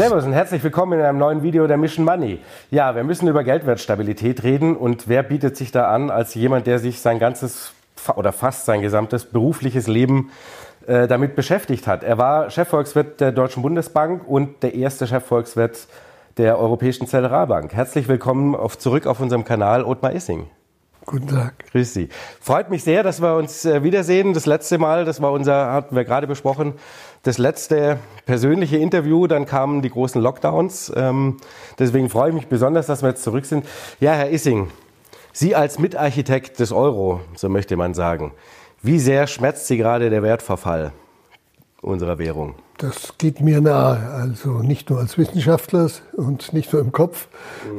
[0.00, 2.38] Servus und herzlich willkommen in einem neuen Video der Mission Money.
[2.70, 6.78] Ja, wir müssen über Geldwertstabilität reden und wer bietet sich da an als jemand, der
[6.78, 7.74] sich sein ganzes
[8.16, 10.30] oder fast sein gesamtes berufliches Leben
[10.86, 12.02] äh, damit beschäftigt hat.
[12.02, 15.86] Er war Chefvolkswirt der Deutschen Bundesbank und der erste Chefvolkswirt
[16.38, 17.74] der Europäischen Zentralbank.
[17.74, 20.46] Herzlich willkommen auf, zurück auf unserem Kanal Ottmar Issing.
[21.10, 21.54] Guten Tag.
[21.72, 22.08] Grüß Sie.
[22.40, 24.32] Freut mich sehr, dass wir uns äh, wiedersehen.
[24.32, 26.74] Das letzte Mal, das war unser, hatten wir gerade besprochen,
[27.24, 29.26] das letzte persönliche Interview.
[29.26, 30.92] Dann kamen die großen Lockdowns.
[30.94, 31.38] Ähm,
[31.80, 33.66] deswegen freue ich mich besonders, dass wir jetzt zurück sind.
[33.98, 34.68] Ja, Herr Issing,
[35.32, 38.30] Sie als Mitarchitekt des Euro, so möchte man sagen,
[38.80, 40.92] wie sehr schmerzt Sie gerade der Wertverfall
[41.82, 42.54] unserer Währung?
[42.78, 47.26] Das geht mir nahe, also nicht nur als Wissenschaftler und nicht nur im Kopf,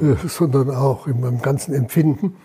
[0.02, 0.18] mhm.
[0.22, 2.36] äh, sondern auch in meinem ganzen Empfinden.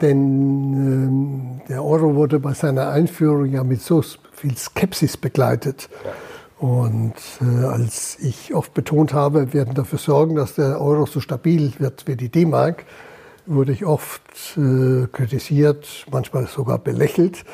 [0.00, 5.88] Denn äh, der Euro wurde bei seiner Einführung ja mit so viel Skepsis begleitet.
[6.04, 6.12] Ja.
[6.58, 11.20] Und äh, als ich oft betont habe, wir werden dafür sorgen, dass der Euro so
[11.20, 12.84] stabil wird wie die D-Mark,
[13.44, 14.22] wurde ich oft
[14.56, 17.44] äh, kritisiert, manchmal sogar belächelt.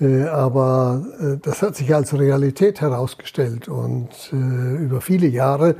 [0.00, 0.06] Mhm.
[0.06, 3.68] Äh, aber äh, das hat sich als Realität herausgestellt.
[3.68, 4.36] Und äh,
[4.84, 5.74] über viele Jahre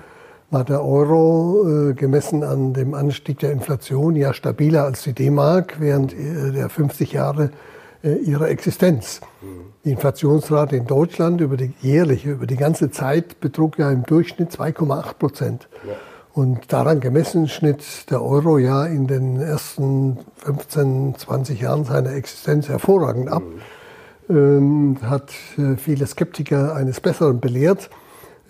[0.55, 5.80] war der Euro äh, gemessen an dem Anstieg der Inflation ja stabiler als die D-Mark
[5.80, 7.50] während äh, der 50 Jahre
[8.05, 9.20] äh, ihrer Existenz.
[9.84, 14.50] Die Inflationsrate in Deutschland über die jährliche, über die ganze Zeit betrug ja im Durchschnitt
[14.50, 15.69] 2,8 Prozent.
[15.86, 15.94] Ja.
[16.33, 22.68] Und daran gemessen schnitt der Euro ja in den ersten 15, 20 Jahren seiner Existenz
[22.68, 23.42] hervorragend ab.
[24.28, 24.36] Mhm.
[24.36, 27.91] Ähm, hat äh, viele Skeptiker eines Besseren belehrt.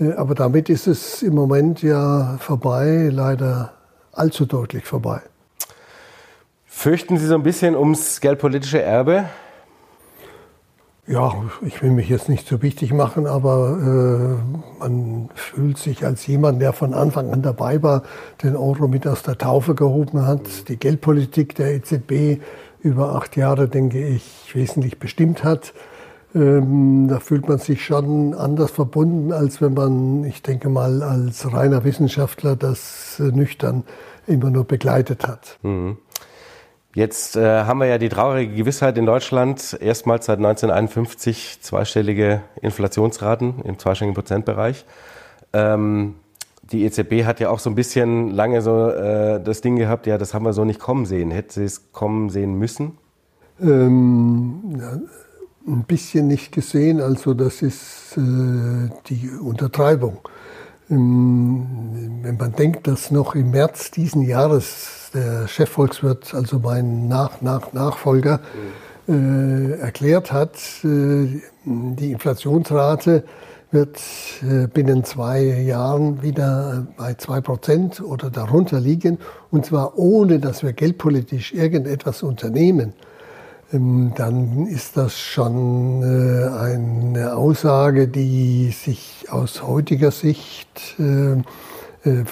[0.01, 3.73] Äh, aber damit ist es im Moment ja vorbei, leider
[4.13, 5.21] allzu deutlich vorbei.
[6.67, 9.27] Fürchten Sie so ein bisschen ums geldpolitische Erbe?
[11.07, 16.27] Ja, ich will mich jetzt nicht so wichtig machen, aber äh, man fühlt sich als
[16.27, 18.05] jemand, der von Anfang an dabei war,
[18.43, 22.41] den Euro mit aus der Taufe gehoben hat, die Geldpolitik der EZB
[22.81, 25.75] über acht Jahre, denke ich, wesentlich bestimmt hat.
[26.35, 31.53] Ähm, da fühlt man sich schon anders verbunden, als wenn man, ich denke mal, als
[31.53, 33.85] reiner Wissenschaftler das äh, nüchtern
[34.27, 35.59] immer nur begleitet hat.
[35.63, 35.99] Mhm.
[36.95, 43.63] Jetzt äh, haben wir ja die traurige Gewissheit in Deutschland, erstmals seit 1951 zweistellige Inflationsraten
[43.65, 44.85] im zweistelligen Prozentbereich.
[45.53, 46.15] Ähm,
[46.71, 50.19] die EZB hat ja auch so ein bisschen lange so äh, das Ding gehabt, ja,
[50.19, 51.31] das haben wir so nicht kommen sehen.
[51.31, 52.97] Hätte sie es kommen sehen müssen?
[53.61, 54.99] Ähm, ja,
[55.67, 57.01] ein bisschen nicht gesehen.
[57.01, 60.19] Also das ist äh, die Untertreibung.
[60.91, 67.41] Ähm, wenn man denkt, dass noch im März diesen Jahres der Chefvolkswirt, also mein Nach
[67.41, 68.41] Nach Nachfolger,
[69.09, 73.25] äh, erklärt hat, äh, die Inflationsrate
[73.71, 74.01] wird
[74.43, 79.19] äh, binnen zwei Jahren wieder bei zwei Prozent oder darunter liegen,
[79.51, 82.93] und zwar ohne, dass wir geldpolitisch irgendetwas unternehmen.
[83.73, 91.33] Ähm, dann ist das schon äh, eine Aussage, die sich aus heutiger Sicht äh,
[92.09, 92.25] äh,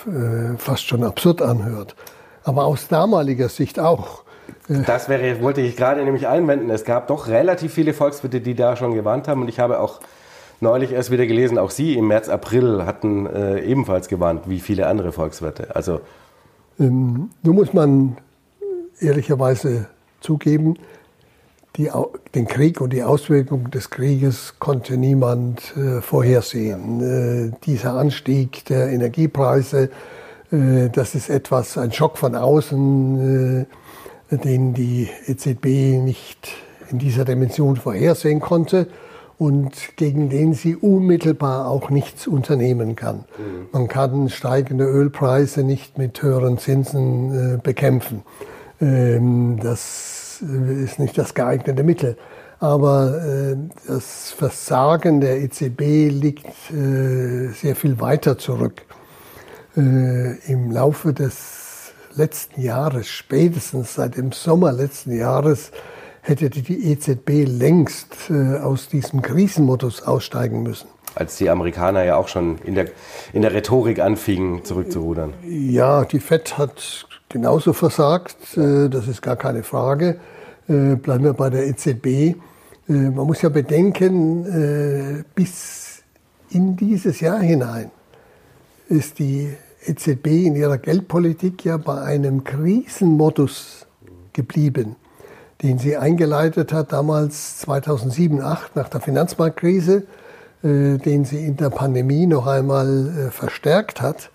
[0.59, 1.97] fast schon absurd anhört.
[2.45, 4.25] Aber aus damaliger Sicht auch.
[4.69, 6.71] Das wäre, wollte ich gerade nämlich einwenden.
[6.71, 9.43] Es gab doch relativ viele Volkswirte, die da schon gewarnt haben.
[9.43, 10.01] Und ich habe auch
[10.61, 13.27] neulich erst wieder gelesen, auch Sie im März, April hatten
[13.65, 15.75] ebenfalls gewarnt, wie viele andere Volkswirte.
[15.75, 16.01] Also
[16.79, 18.17] ähm, nun muss man
[19.01, 19.87] ehrlicherweise
[20.21, 20.77] zugeben,
[21.77, 21.91] die,
[22.35, 27.01] den Krieg und die Auswirkungen des Krieges konnte niemand äh, vorhersehen.
[27.01, 29.91] Äh, dieser Anstieg der Energiepreise,
[30.51, 33.67] äh, das ist etwas, ein Schock von außen,
[34.31, 36.53] äh, den die EZB nicht
[36.91, 38.87] in dieser Dimension vorhersehen konnte
[39.39, 43.25] und gegen den sie unmittelbar auch nichts unternehmen kann.
[43.39, 43.69] Mhm.
[43.73, 48.23] Man kann steigende Ölpreise nicht mit höheren Zinsen äh, bekämpfen.
[48.81, 52.17] Ähm, das ist nicht das geeignete Mittel.
[52.59, 53.57] Aber äh,
[53.89, 58.83] das Versagen der EZB liegt äh, sehr viel weiter zurück.
[59.77, 65.73] Äh, Im Laufe des letzten Jahres, spätestens seit dem Sommer letzten Jahres,
[66.21, 70.89] hätte die EZB längst äh, aus diesem Krisenmodus aussteigen müssen.
[71.15, 72.87] Als die Amerikaner ja auch schon in der,
[73.33, 75.35] in der Rhetorik anfingen, zurückzurudern.
[75.45, 80.21] Ja, die FED hat genauso versagt, äh, das ist gar keine Frage.
[80.69, 82.07] Äh, bleiben wir bei der EZB.
[82.07, 82.35] Äh,
[82.87, 86.03] man muss ja bedenken, bis
[86.51, 87.91] in dieses Jahr hinein
[88.89, 89.49] ist die
[89.87, 93.87] EZB in ihrer Geldpolitik ja bei einem Krisenmodus
[94.33, 94.97] geblieben,
[95.63, 100.03] den sie eingeleitet hat damals 2007, 2008 nach der Finanzmarktkrise,
[100.63, 104.32] den sie in der Pandemie noch einmal verstärkt hat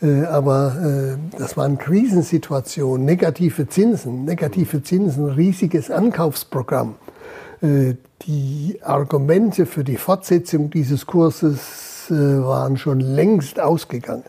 [0.00, 6.96] aber äh, das waren Krisensituationen, negative Zinsen, negative Zinsen, riesiges Ankaufsprogramm.
[7.62, 14.24] Äh, die Argumente für die Fortsetzung dieses Kurses waren schon längst ausgegangen.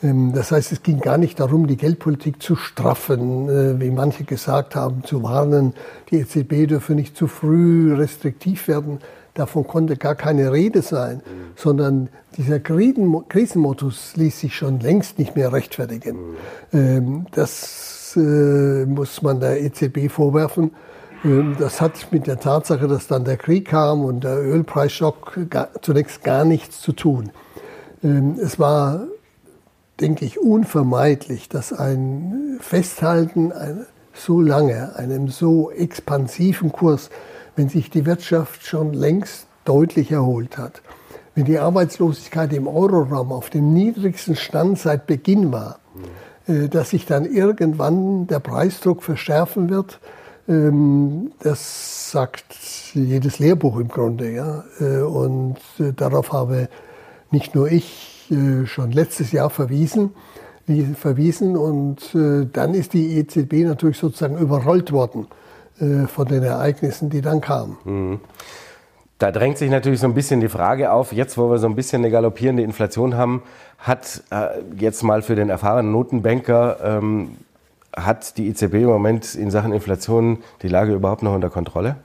[0.00, 4.76] Ähm, das heißt, es ging gar nicht darum, die Geldpolitik zu straffen, wie manche gesagt
[4.76, 5.74] haben, zu warnen,
[6.10, 9.00] die EZB dürfe nicht zu früh restriktiv werden.
[9.34, 11.52] Davon konnte gar keine Rede sein, mhm.
[11.56, 16.16] sondern dieser Krisenmodus ließ sich schon längst nicht mehr rechtfertigen.
[16.72, 17.26] Mhm.
[17.32, 20.72] das äh, muss man der EZB vorwerfen.
[21.24, 25.38] Ähm, das hat mit der Tatsache, dass dann der Krieg kam und der Ölpreisschock
[25.82, 27.30] zunächst gar nichts zu tun.
[28.02, 29.06] Ähm, es war,
[30.00, 33.52] denke ich, unvermeidlich, dass ein Festhalten
[34.14, 37.10] so lange, einem so expansiven Kurs,
[37.60, 40.80] wenn sich die Wirtschaft schon längst deutlich erholt hat,
[41.34, 45.78] wenn die Arbeitslosigkeit im Euroraum auf dem niedrigsten Stand seit Beginn war,
[46.46, 50.00] äh, dass sich dann irgendwann der Preisdruck verschärfen wird,
[50.48, 52.46] ähm, das sagt
[52.94, 54.32] jedes Lehrbuch im Grunde.
[54.32, 54.64] Ja?
[54.80, 56.70] Äh, und äh, darauf habe
[57.30, 58.16] nicht nur ich
[58.64, 60.10] schon letztes Jahr verwiesen,
[60.94, 65.26] verwiesen und dann ist die EZB natürlich sozusagen überrollt worden
[65.80, 67.78] äh, von den Ereignissen, die dann kamen.
[67.84, 68.20] Mhm.
[69.18, 71.74] Da drängt sich natürlich so ein bisschen die Frage auf, jetzt wo wir so ein
[71.74, 73.42] bisschen eine galoppierende Inflation haben,
[73.78, 77.36] hat äh, jetzt mal für den erfahrenen Notenbanker, ähm,
[77.94, 81.96] hat die EZB im Moment in Sachen Inflation die Lage überhaupt noch unter Kontrolle?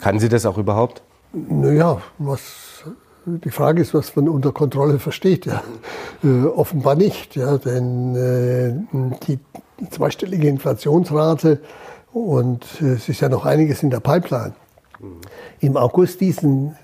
[0.00, 1.02] Kann sie das auch überhaupt?
[1.32, 2.84] Naja, was,
[3.26, 5.46] die Frage ist, was man unter Kontrolle versteht.
[5.46, 5.62] Ja.
[6.22, 9.40] Äh, offenbar nicht, ja, denn äh, die
[9.90, 11.60] zweistellige Inflationsrate
[12.16, 14.54] und es ist ja noch einiges in der Pipeline.
[15.60, 16.74] Im August diesen,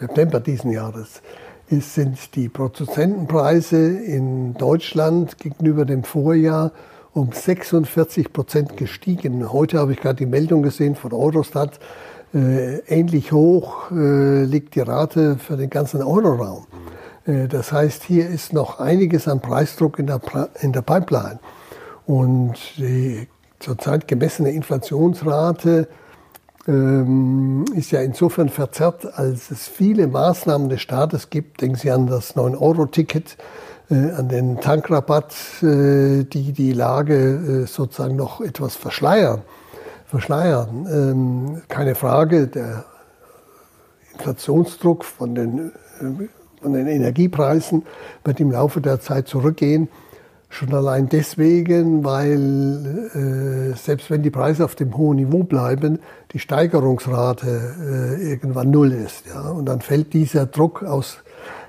[0.00, 1.20] September diesen Jahres
[1.68, 6.72] ist, sind die Produzentenpreise in Deutschland gegenüber dem Vorjahr
[7.12, 9.52] um 46 Prozent gestiegen.
[9.52, 11.78] Heute habe ich gerade die Meldung gesehen von Eurostat.
[12.32, 16.66] Äh, ähnlich hoch äh, liegt die Rate für den ganzen Euroraum.
[17.26, 20.20] Äh, das heißt, hier ist noch einiges an Preisdruck in der,
[20.62, 21.38] in der Pipeline.
[22.06, 23.26] Und die
[23.58, 25.88] zurzeit gemessene Inflationsrate
[26.68, 31.60] ähm, ist ja insofern verzerrt, als es viele Maßnahmen des Staates gibt.
[31.60, 33.36] Denken Sie an das 9-Euro-Ticket,
[33.90, 37.14] äh, an den Tankrabatt, äh, die die Lage
[37.64, 39.42] äh, sozusagen noch etwas verschleiern.
[40.06, 40.86] verschleiern.
[40.90, 42.84] Ähm, keine Frage, der
[44.14, 46.28] Inflationsdruck von den, äh,
[46.62, 47.84] von den Energiepreisen
[48.24, 49.88] wird im Laufe der Zeit zurückgehen.
[50.56, 55.98] Schon allein deswegen, weil äh, selbst wenn die Preise auf dem hohen Niveau bleiben,
[56.32, 57.74] die Steigerungsrate
[58.18, 59.26] äh, irgendwann null ist.
[59.26, 59.50] Ja?
[59.50, 61.18] Und dann fällt dieser Druck aus,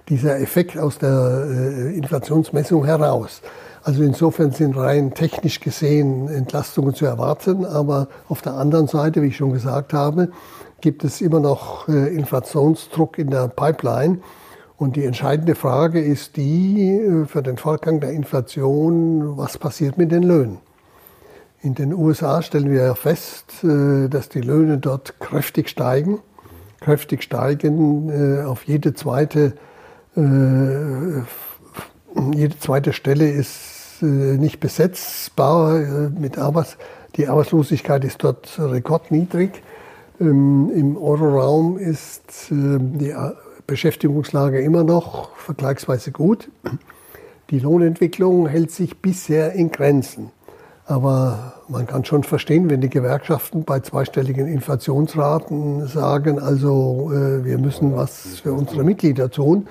[0.08, 3.42] dieser Effekt aus der äh, Inflationsmessung heraus.
[3.84, 9.28] Also insofern sind rein technisch gesehen Entlastungen zu erwarten, aber auf der anderen Seite, wie
[9.28, 10.30] ich schon gesagt habe,
[10.80, 14.20] gibt es immer noch äh, Inflationsdruck in der Pipeline.
[14.78, 20.12] Und die entscheidende Frage ist die äh, für den Fortgang der Inflation, was passiert mit
[20.12, 20.60] den Löhnen?
[21.62, 26.20] In den USA stellen wir fest, äh, dass die Löhne dort kräftig steigen.
[26.80, 29.54] Kräftig steigen äh, auf jede zweite,
[30.16, 31.26] jede
[32.60, 36.10] zweite Stelle ist nicht besetzbar.
[36.10, 36.76] Mit Arbeits
[37.18, 39.62] die Arbeitslosigkeit ist dort rekordniedrig.
[40.20, 43.14] Ähm, Im Euroraum ist die
[43.68, 46.50] Beschäftigungslage immer noch vergleichsweise gut.
[47.50, 50.32] Die Lohnentwicklung hält sich bisher in Grenzen.
[50.86, 57.58] Aber man kann schon verstehen, wenn die Gewerkschaften bei zweistelligen Inflationsraten sagen, also äh, wir
[57.58, 59.68] müssen was für unsere Mitglieder tun.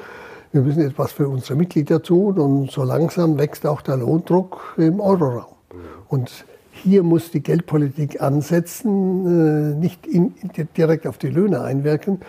[0.52, 5.00] Wir müssen etwas für unsere Mitglieder tun und so langsam wächst auch der Lohndruck im
[5.00, 5.56] Euroraum.
[6.08, 10.34] Und hier muss die Geldpolitik ansetzen, äh, nicht in,
[10.76, 12.20] direkt auf die Löhne einwirken,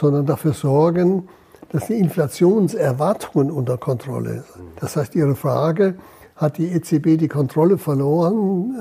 [0.00, 1.28] sondern dafür sorgen,
[1.72, 4.66] dass die Inflationserwartungen unter Kontrolle sind.
[4.80, 5.94] Das heißt, Ihre Frage,
[6.36, 8.74] hat die EZB die Kontrolle verloren?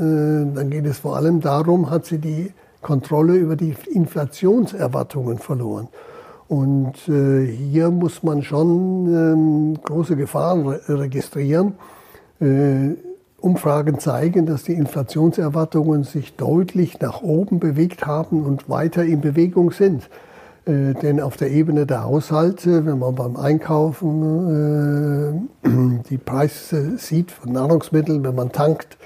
[0.51, 5.88] Äh, dann geht es vor allem darum, hat sie die Kontrolle über die Inflationserwartungen verloren.
[6.48, 11.74] Und äh, hier muss man schon ähm, große Gefahren registrieren.
[12.39, 12.91] Äh,
[13.39, 19.72] Umfragen zeigen, dass die Inflationserwartungen sich deutlich nach oben bewegt haben und weiter in Bewegung
[19.72, 20.10] sind.
[20.65, 25.69] Äh, denn auf der Ebene der Haushalte, wenn man beim Einkaufen äh,
[26.10, 28.98] die Preise sieht von Nahrungsmitteln, wenn man tankt,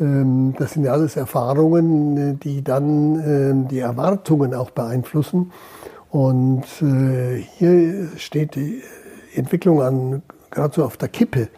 [0.00, 5.52] ähm, das sind ja alles Erfahrungen, äh, die dann ähm, die Erwartungen auch beeinflussen.
[6.10, 6.64] Und
[7.58, 8.80] hier steht die
[9.34, 11.48] Entwicklung an gerade so auf der Kippe,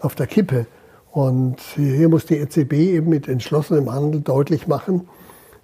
[0.00, 0.66] auf der Kippe.
[1.12, 5.08] Und hier muss die EZB eben mit entschlossenem Handel deutlich machen,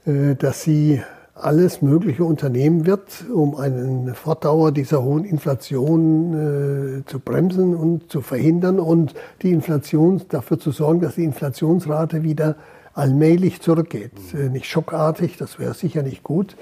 [0.04, 1.02] äh, dass sie
[1.40, 8.20] alles Mögliche unternehmen wird, um eine Fortdauer dieser hohen Inflation äh, zu bremsen und zu
[8.20, 12.56] verhindern und die Inflation dafür zu sorgen, dass die Inflationsrate wieder
[12.94, 14.12] allmählich zurückgeht.
[14.34, 16.56] Äh, nicht schockartig, das wäre sicher nicht gut.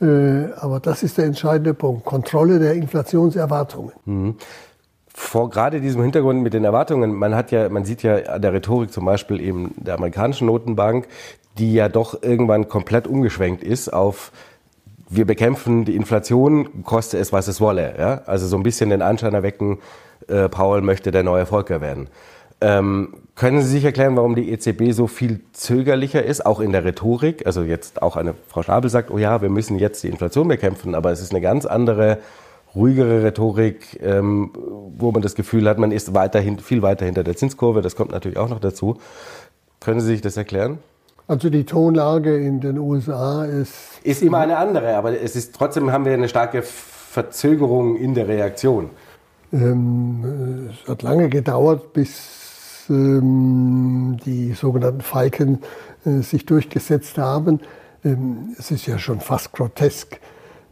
[0.00, 2.04] Äh, aber das ist der entscheidende Punkt.
[2.04, 3.92] Kontrolle der Inflationserwartungen.
[4.04, 4.34] Mhm.
[5.16, 8.52] Vor gerade diesem Hintergrund mit den Erwartungen, man hat ja, man sieht ja an der
[8.52, 11.06] Rhetorik zum Beispiel eben der amerikanischen Notenbank,
[11.58, 14.32] die ja doch irgendwann komplett umgeschwenkt ist auf
[15.08, 17.94] wir bekämpfen die Inflation, koste es, was es wolle.
[17.98, 18.22] Ja?
[18.26, 19.78] Also so ein bisschen den Anschein erwecken,
[20.28, 22.08] äh, Paul möchte der neue Volker werden.
[22.60, 26.84] Ähm, können Sie sich erklären, warum die EZB so viel zögerlicher ist, auch in der
[26.84, 27.46] Rhetorik?
[27.46, 30.94] Also jetzt auch eine Frau Schnabel sagt, oh ja, wir müssen jetzt die Inflation bekämpfen,
[30.94, 32.18] aber es ist eine ganz andere,
[32.74, 34.52] ruhigere Rhetorik, ähm,
[34.96, 37.82] wo man das Gefühl hat, man ist weiterhin, viel weiter hinter der Zinskurve.
[37.82, 38.98] Das kommt natürlich auch noch dazu.
[39.80, 40.78] Können Sie sich das erklären?
[41.26, 43.72] Also die Tonlage in den USA ist.
[44.02, 48.28] Ist immer eine andere, aber es ist trotzdem haben wir eine starke Verzögerung in der
[48.28, 48.90] Reaktion.
[49.52, 55.60] Ähm, es hat lange gedauert, bis ähm, die sogenannten Falken
[56.04, 57.60] äh, sich durchgesetzt haben.
[58.04, 60.20] Ähm, es ist ja schon fast grotesk,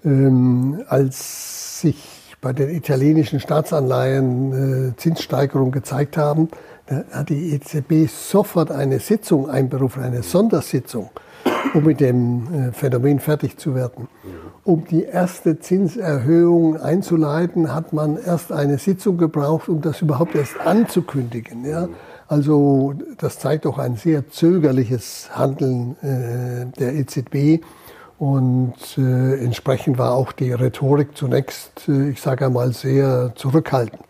[0.05, 6.49] ähm, als sich bei den italienischen Staatsanleihen äh, Zinssteigerungen gezeigt haben
[6.87, 11.11] da hat die EZB sofort eine Sitzung einberufen, eine Sondersitzung,
[11.75, 14.09] um mit dem äh, Phänomen fertig zu werden.
[14.65, 20.61] Um die erste Zinserhöhung einzuleiten, hat man erst eine Sitzung gebraucht, um das überhaupt erst
[20.61, 21.65] anzukündigen.
[21.65, 21.89] Ja?
[22.29, 27.65] Also das zeigt doch ein sehr zögerliches Handeln äh, der EZB.
[28.19, 34.01] Und äh, entsprechend war auch die Rhetorik zunächst, äh, ich sage einmal, sehr zurückhaltend.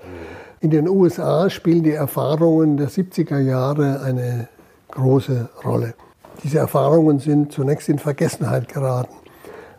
[0.63, 4.47] In den USA spielen die Erfahrungen der 70er Jahre eine
[4.93, 5.95] große Rolle.
[6.45, 9.13] Diese Erfahrungen sind zunächst in Vergessenheit geraten.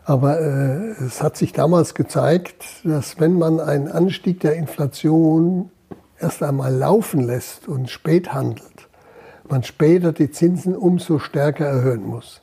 [0.04, 5.70] Aber äh, es hat sich damals gezeigt, dass wenn man einen Anstieg der Inflation
[6.20, 8.90] erst einmal laufen lässt und spät handelt,
[9.48, 12.42] man später die Zinsen umso stärker erhöhen muss.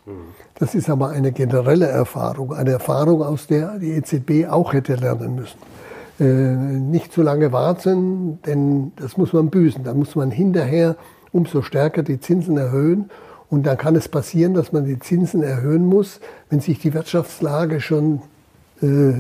[0.55, 5.36] Das ist aber eine generelle Erfahrung, eine Erfahrung, aus der die EZB auch hätte lernen
[5.36, 5.60] müssen.
[6.22, 9.84] Äh, nicht zu lange warten, denn das muss man büßen.
[9.84, 10.96] Da muss man hinterher
[11.32, 13.10] umso stärker die Zinsen erhöhen.
[13.50, 16.20] Und dann kann es passieren, dass man die Zinsen erhöhen muss,
[16.51, 18.22] wenn sich die Wirtschaftslage schon
[18.84, 19.13] äh,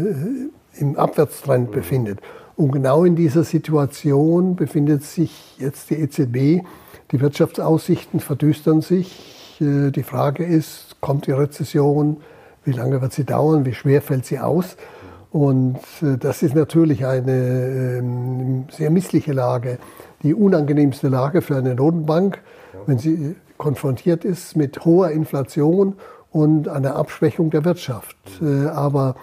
[0.79, 2.19] im Abwärtstrend befindet.
[2.55, 6.63] Und genau in dieser Situation befindet sich jetzt die EZB.
[7.11, 9.57] Die Wirtschaftsaussichten verdüstern sich.
[9.59, 12.17] Äh, die Frage ist, kommt die Rezession?
[12.63, 13.65] Wie lange wird sie dauern?
[13.65, 14.77] Wie schwer fällt sie aus?
[15.31, 19.79] Und äh, das ist natürlich eine ähm, sehr missliche Lage,
[20.23, 22.39] die unangenehmste Lage für eine Notenbank,
[22.85, 25.95] wenn sie konfrontiert ist mit hoher Inflation
[26.31, 28.17] und einer Abschwächung der Wirtschaft.
[28.41, 29.15] Äh, aber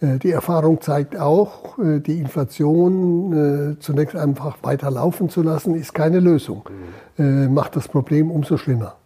[0.00, 6.20] äh, die Erfahrung zeigt auch, die Inflation zunächst einfach weiter laufen zu lassen, ist keine
[6.20, 6.68] Lösung.
[7.16, 7.54] Mhm.
[7.54, 8.96] Macht das Problem umso schlimmer.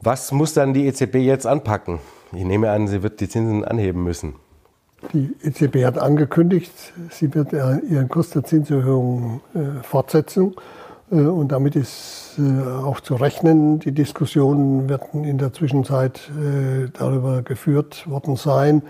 [0.00, 2.00] Was muss dann die EZB jetzt anpacken?
[2.32, 4.34] Ich nehme an, sie wird die Zinsen anheben müssen.
[5.12, 6.72] Die EZB hat angekündigt,
[7.10, 10.54] sie wird ihren Kurs der Zinserhöhung äh, fortsetzen.
[11.10, 13.78] Äh, und damit ist äh, auch zu rechnen.
[13.78, 16.30] Die Diskussionen werden in der Zwischenzeit
[16.94, 18.82] darüber geführt worden sein.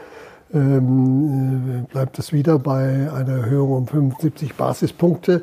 [0.55, 5.43] Ähm, bleibt es wieder bei einer Erhöhung um 75 Basispunkte.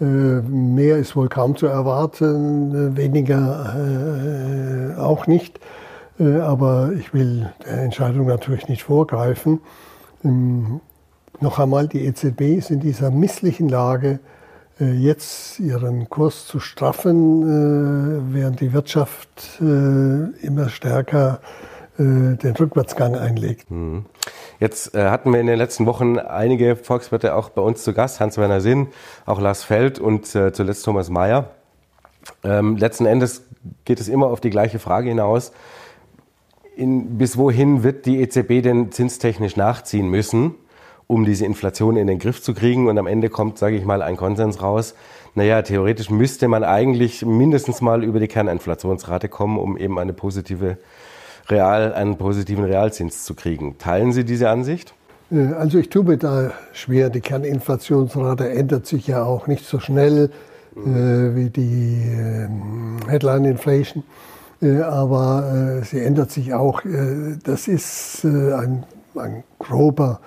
[0.00, 5.58] Mehr ist wohl kaum zu erwarten, weniger auch nicht.
[6.20, 9.60] Aber ich will der Entscheidung natürlich nicht vorgreifen.
[10.24, 10.80] Ähm,
[11.40, 14.18] noch einmal, die EZB ist in dieser misslichen Lage,
[14.80, 21.40] äh, jetzt ihren Kurs zu straffen, äh, während die Wirtschaft äh, immer stärker
[22.00, 23.72] den Rückwärtsgang einlegt.
[23.72, 24.04] Mhm.
[24.60, 28.20] Jetzt äh, hatten wir in den letzten Wochen einige Volkswirte auch bei uns zu Gast,
[28.20, 28.86] Hans-Werner Sinn,
[29.26, 31.50] auch Lars Feld und äh, zuletzt Thomas Mayer.
[32.44, 33.42] Ähm, letzten Endes
[33.84, 35.52] geht es immer auf die gleiche Frage hinaus
[36.78, 40.54] in, bis wohin wird die EZB denn zinstechnisch nachziehen müssen,
[41.06, 42.86] um diese Inflation in den Griff zu kriegen?
[42.86, 44.94] Und am Ende kommt, sage ich mal, ein Konsens raus.
[45.34, 50.78] Naja, theoretisch müsste man eigentlich mindestens mal über die Kerninflationsrate kommen, um eben eine positive
[51.48, 53.76] Real, einen positiven Realzins zu kriegen.
[53.78, 54.94] Teilen Sie diese Ansicht?
[55.32, 57.10] Äh, also ich tue mir da schwer.
[57.10, 60.30] Die Kerninflationsrate ändert sich ja auch nicht so schnell
[60.74, 60.94] mhm.
[60.94, 64.04] äh, wie die äh, Headline Inflation.
[64.60, 66.84] Äh, aber äh, sie ändert sich auch.
[66.84, 68.84] Äh, das ist ein,
[69.14, 70.20] ein grober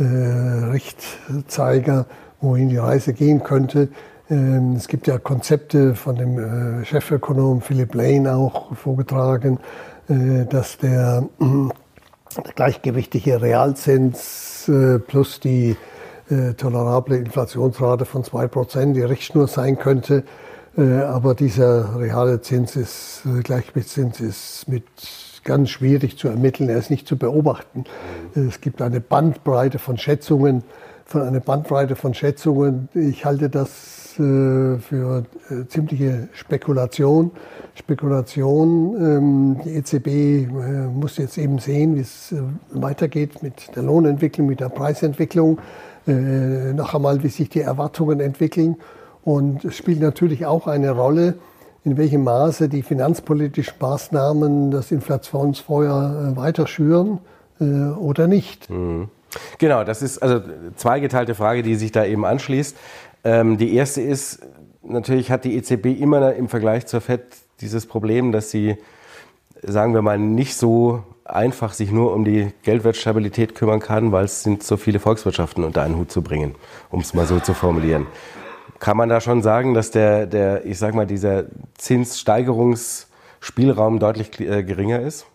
[0.00, 2.06] Richtzeiger,
[2.40, 3.88] wohin die Reise gehen könnte.
[4.30, 9.58] Ähm, es gibt ja Konzepte von dem Chefökonom Philip Lane auch vorgetragen,
[10.06, 11.24] dass der,
[12.54, 14.70] gleichgewichtige Realzins
[15.08, 15.76] plus die
[16.56, 20.22] tolerable Inflationsrate von 2% die Richtschnur sein könnte.
[20.78, 24.84] Aber dieser reale Zins ist, Gleichgewichtszins ist mit
[25.42, 27.82] ganz schwierig zu ermitteln, er ist nicht zu beobachten.
[28.34, 30.62] Es gibt eine Bandbreite von Schätzungen,
[31.04, 32.88] von einer Bandbreite von Schätzungen.
[32.94, 37.30] Ich halte das äh, für äh, ziemliche Spekulation.
[37.74, 38.96] Spekulation.
[39.00, 40.46] Ähm, die EZB äh,
[40.92, 42.34] muss jetzt eben sehen, wie es
[42.70, 45.58] weitergeht mit der Lohnentwicklung, mit der Preisentwicklung.
[46.06, 48.76] Noch einmal, wie sich die Erwartungen entwickeln.
[49.28, 51.34] Und es spielt natürlich auch eine Rolle,
[51.84, 57.18] in welchem Maße die finanzpolitischen Maßnahmen das Inflationsfeuer weiter schüren
[57.60, 58.70] oder nicht.
[58.70, 59.10] Mhm.
[59.58, 60.40] Genau, das ist also
[60.76, 62.74] zweigeteilte Frage, die sich da eben anschließt.
[63.22, 64.40] Ähm, die erste ist,
[64.82, 67.20] natürlich hat die EZB immer im Vergleich zur FED
[67.60, 68.78] dieses Problem, dass sie,
[69.62, 74.42] sagen wir mal, nicht so einfach sich nur um die Geldwertstabilität kümmern kann, weil es
[74.42, 76.54] sind so viele Volkswirtschaften unter einen Hut zu bringen,
[76.88, 78.06] um es mal so zu formulieren.
[78.80, 84.62] Kann man da schon sagen, dass der, der ich sag mal, dieser Zinssteigerungsspielraum deutlich äh,
[84.62, 85.26] geringer ist?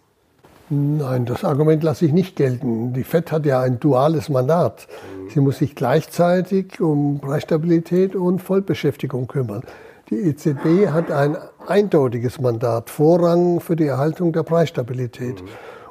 [0.69, 2.93] Nein, das Argument lasse ich nicht gelten.
[2.93, 4.87] Die FED hat ja ein duales Mandat.
[5.33, 9.63] Sie muss sich gleichzeitig um Preisstabilität und Vollbeschäftigung kümmern.
[10.09, 11.35] Die EZB hat ein
[11.67, 15.43] eindeutiges Mandat, Vorrang für die Erhaltung der Preisstabilität.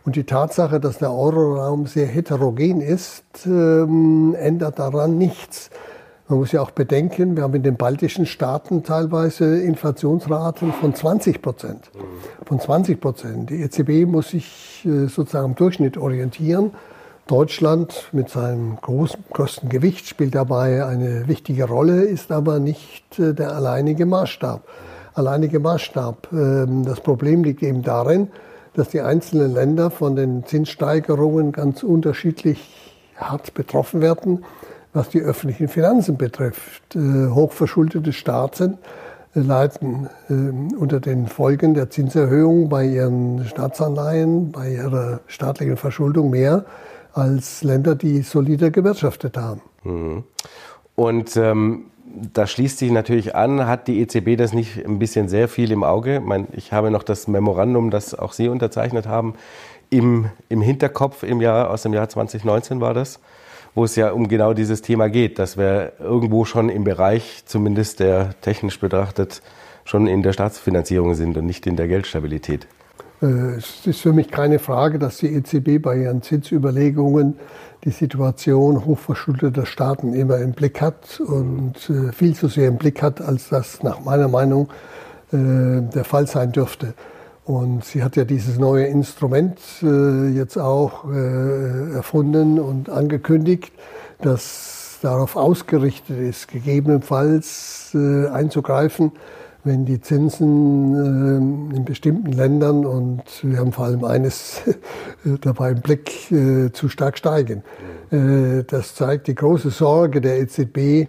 [0.04, 5.70] Und die Tatsache, dass der Euroraum sehr heterogen ist, ähm, ändert daran nichts.
[6.32, 11.42] Man muss ja auch bedenken, wir haben in den baltischen Staaten teilweise Inflationsraten von 20
[11.42, 11.90] Prozent.
[12.46, 13.50] Von 20 Prozent.
[13.50, 16.70] Die EZB muss sich äh, sozusagen im Durchschnitt orientieren.
[17.26, 23.54] Deutschland mit seinem großen Kostengewicht spielt dabei eine wichtige Rolle, ist aber nicht äh, der
[23.54, 24.66] alleinige Maßstab.
[25.12, 26.28] Alleinige Maßstab.
[26.32, 28.28] Ähm, das Problem liegt eben darin,
[28.72, 32.74] dass die einzelnen Länder von den Zinssteigerungen ganz unterschiedlich
[33.16, 34.46] hart betroffen werden
[34.92, 36.94] was die öffentlichen Finanzen betrifft.
[36.94, 38.78] Äh, hochverschuldete Staaten
[39.34, 46.30] äh, leiden äh, unter den Folgen der Zinserhöhung bei ihren Staatsanleihen, bei ihrer staatlichen Verschuldung
[46.30, 46.64] mehr
[47.14, 49.62] als Länder, die solider gewirtschaftet haben.
[49.84, 50.24] Mhm.
[50.94, 51.86] Und ähm,
[52.32, 55.82] da schließt sich natürlich an, hat die EZB das nicht ein bisschen sehr viel im
[55.82, 56.16] Auge?
[56.16, 59.34] Ich, meine, ich habe noch das Memorandum, das auch Sie unterzeichnet haben,
[59.88, 63.20] im, im Hinterkopf im Jahr, aus dem Jahr 2019 war das
[63.74, 68.00] wo es ja um genau dieses Thema geht, dass wir irgendwo schon im Bereich, zumindest
[68.00, 69.42] der technisch betrachtet,
[69.84, 72.66] schon in der Staatsfinanzierung sind und nicht in der Geldstabilität.
[73.22, 77.38] Äh, es ist für mich keine Frage, dass die EZB bei ihren Zinsüberlegungen
[77.84, 83.02] die Situation hochverschuldeter Staaten immer im Blick hat und äh, viel zu sehr im Blick
[83.02, 84.68] hat, als das nach meiner Meinung
[85.32, 86.94] äh, der Fall sein dürfte.
[87.52, 93.74] Und sie hat ja dieses neue Instrument äh, jetzt auch äh, erfunden und angekündigt,
[94.22, 99.12] das darauf ausgerichtet ist, gegebenenfalls äh, einzugreifen,
[99.64, 100.94] wenn die Zinsen
[101.74, 104.62] äh, in bestimmten Ländern und wir haben vor allem eines
[105.42, 107.64] dabei im Blick äh, zu stark steigen.
[108.10, 111.06] Äh, das zeigt die große Sorge der EZB,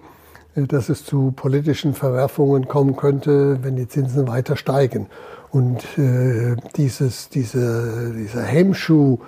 [0.55, 5.07] dass es zu politischen Verwerfungen kommen könnte, wenn die Zinsen weiter steigen.
[5.53, 9.19] Und äh, dieses, diese, dieser Hemmschuh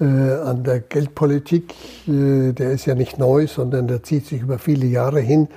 [0.00, 1.74] äh, an der Geldpolitik,
[2.08, 5.48] äh, der ist ja nicht neu, sondern der zieht sich über viele Jahre hin,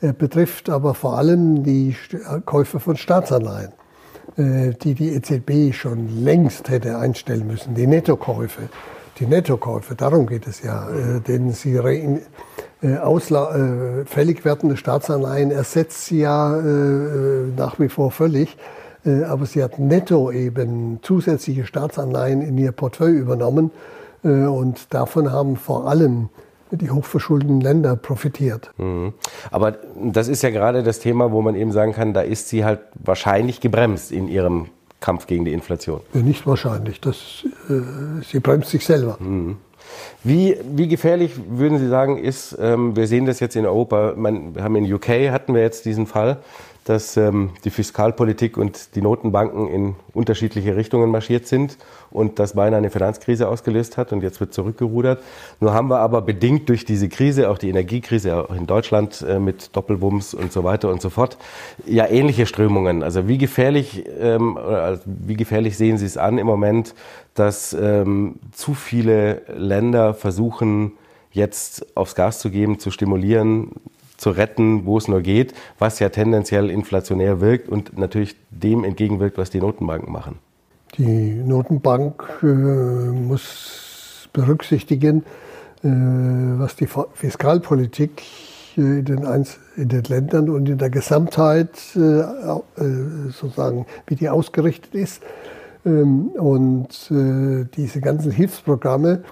[0.00, 1.96] Er betrifft aber vor allem die
[2.44, 3.72] Käufe von Staatsanleihen,
[4.36, 8.68] äh, die die EZB schon längst hätte einstellen müssen, die Nettokäufe.
[9.20, 15.52] Die Nettokäufe, darum geht es ja, äh, denn sie äh, Ausla äh, fällig werdende Staatsanleihen
[15.52, 18.58] ersetzt sie ja äh, nach wie vor völlig.
[19.06, 23.70] Äh, aber sie hat netto eben zusätzliche Staatsanleihen in ihr Portfolio übernommen
[24.24, 26.28] äh, und davon haben vor allem
[26.72, 28.70] die hochverschuldeten Länder profitiert.
[28.76, 29.12] Mhm.
[29.50, 32.64] Aber das ist ja gerade das Thema, wo man eben sagen kann, da ist sie
[32.64, 34.66] halt wahrscheinlich gebremst in ihrem
[35.00, 36.00] Kampf gegen die Inflation.
[36.12, 39.16] Nicht wahrscheinlich, das, äh, sie bremst sich selber.
[39.20, 39.58] Mhm.
[40.24, 44.54] Wie, wie gefährlich würden Sie sagen, ist, ähm, wir sehen das jetzt in Europa, man,
[44.54, 46.38] wir haben in UK hatten wir jetzt diesen Fall,
[46.86, 51.78] dass ähm, die Fiskalpolitik und die Notenbanken in unterschiedliche Richtungen marschiert sind
[52.10, 55.20] und das beinahe eine Finanzkrise ausgelöst hat und jetzt wird zurückgerudert.
[55.58, 59.40] Nur haben wir aber bedingt durch diese Krise, auch die Energiekrise auch in Deutschland äh,
[59.40, 61.38] mit Doppelwumms und so weiter und so fort,
[61.86, 63.02] ja ähnliche Strömungen.
[63.02, 66.94] Also wie gefährlich, ähm, also wie gefährlich sehen Sie es an im Moment,
[67.34, 70.92] dass ähm, zu viele Länder versuchen,
[71.32, 73.72] jetzt aufs Gas zu geben, zu stimulieren,
[74.16, 79.38] zu retten, wo es nur geht, was ja tendenziell inflationär wirkt und natürlich dem entgegenwirkt,
[79.38, 80.38] was die Notenbanken machen.
[80.98, 85.24] Die Notenbank äh, muss berücksichtigen,
[85.82, 88.22] äh, was die Fiskalpolitik
[88.76, 92.60] äh, in den, Einz in den Ländern und in der Gesamtheit äh, äh,
[93.30, 95.22] sozusagen, wie die ausgerichtet ist.
[95.84, 99.22] Ähm, und äh, diese ganzen Hilfsprogramme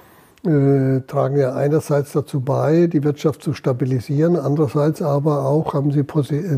[0.46, 6.04] äh, tragen ja einerseits dazu bei, die Wirtschaft zu stabilisieren, andererseits aber auch haben sie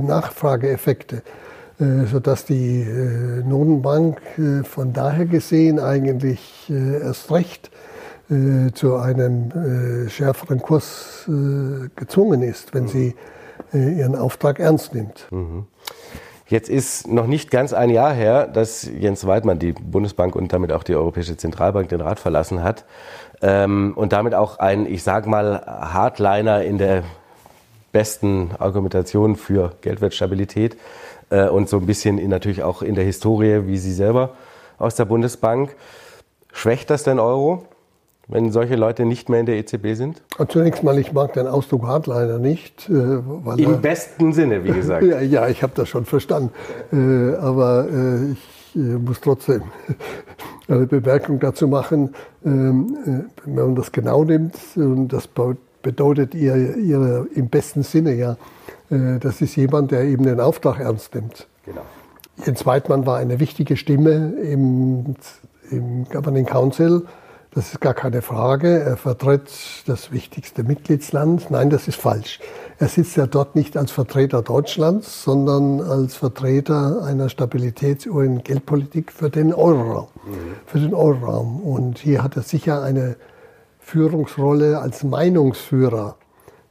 [0.02, 1.22] Nachfrageeffekte,
[1.78, 4.20] äh, sodass die äh, Notenbank
[4.64, 7.70] von daher gesehen eigentlich erst recht
[8.74, 11.30] zu einem schärferen Kurs
[11.94, 13.14] gezwungen ist, wenn sie
[13.72, 15.28] ihren Auftrag ernst nimmt.
[15.30, 15.66] Mhm.
[16.48, 20.70] Jetzt ist noch nicht ganz ein Jahr her, dass Jens Weidmann die Bundesbank und damit
[20.70, 22.84] auch die Europäische Zentralbank den Rat verlassen hat
[23.42, 27.04] ähm, und damit auch ein, ich sag mal, Hardliner in der
[27.92, 30.76] besten Argumentation für Geldwertstabilität
[31.30, 34.30] äh, und so ein bisschen in, natürlich auch in der Historie, wie Sie selber
[34.78, 35.74] aus der Bundesbank.
[36.52, 37.64] Schwächt das den Euro,
[38.28, 40.22] wenn solche Leute nicht mehr in der EZB sind?
[40.48, 42.88] Zunächst mal, ich mag den Ausdruck Hardliner nicht.
[42.88, 45.02] Äh, Im er, besten Sinne, wie gesagt.
[45.06, 46.52] ja, ja, ich habe das schon verstanden.
[46.92, 49.62] Äh, aber äh, ich muss trotzdem
[50.68, 55.28] eine Bemerkung dazu machen, ähm, äh, wenn man das genau nimmt, und das
[55.82, 58.36] bedeutet ihr, ihr im besten Sinne ja,
[58.90, 61.46] äh, das ist jemand, der eben den Auftrag ernst nimmt.
[61.64, 61.82] Genau.
[62.44, 65.16] Jens Weidmann war eine wichtige Stimme im,
[65.70, 67.02] im Governing Council
[67.56, 68.80] das ist gar keine Frage.
[68.80, 69.50] Er vertritt
[69.86, 71.50] das wichtigste Mitgliedsland.
[71.50, 72.38] Nein, das ist falsch.
[72.78, 79.12] Er sitzt ja dort nicht als Vertreter Deutschlands, sondern als Vertreter einer Stabilitäts- und Geldpolitik
[79.12, 80.08] für den Euroraum.
[80.26, 80.32] Mhm.
[80.66, 81.60] Für den Euroraum.
[81.60, 83.16] Und hier hat er sicher eine
[83.78, 86.16] Führungsrolle als Meinungsführer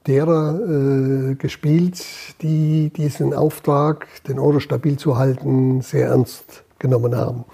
[0.05, 2.05] derer äh, gespielt,
[2.43, 7.45] die diesen Auftrag, den Euro stabil zu halten, sehr ernst genommen haben.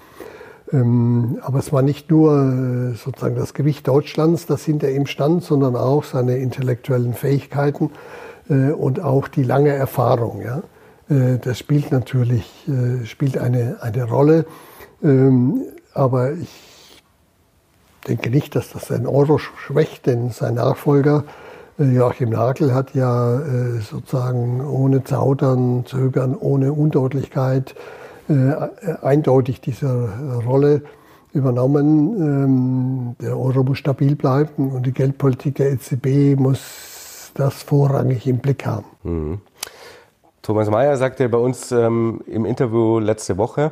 [0.70, 5.42] Ähm, aber es war nicht nur äh, sozusagen das Gewicht Deutschlands, das hinter ihm stand,
[5.42, 10.42] sondern auch seine intellektuellen Fähigkeiten äh, und auch die lange Erfahrung.
[10.42, 10.62] Ja?
[11.08, 12.68] Äh, das spielt natürlich
[13.04, 14.46] spielt eine, eine Rolle.
[15.02, 15.62] Ähm,
[15.94, 17.02] aber ich
[18.08, 21.24] denke nicht, dass das den Euro schwächt, denn sein Nachfolger
[21.78, 23.40] Joachim Nagel hat ja
[23.80, 27.74] sozusagen ohne Zaudern, Zögern, ohne Undeutlichkeit
[28.28, 28.52] äh,
[29.02, 30.08] eindeutig diese
[30.46, 30.82] Rolle
[31.32, 32.16] übernommen.
[32.20, 36.91] Ähm, der Euro muss stabil bleiben und die Geldpolitik der EZB muss
[37.34, 38.86] das vorrangig im Blick haben.
[39.02, 39.40] Mhm.
[40.42, 43.70] Thomas Mayer sagte bei uns ähm, im Interview letzte Woche,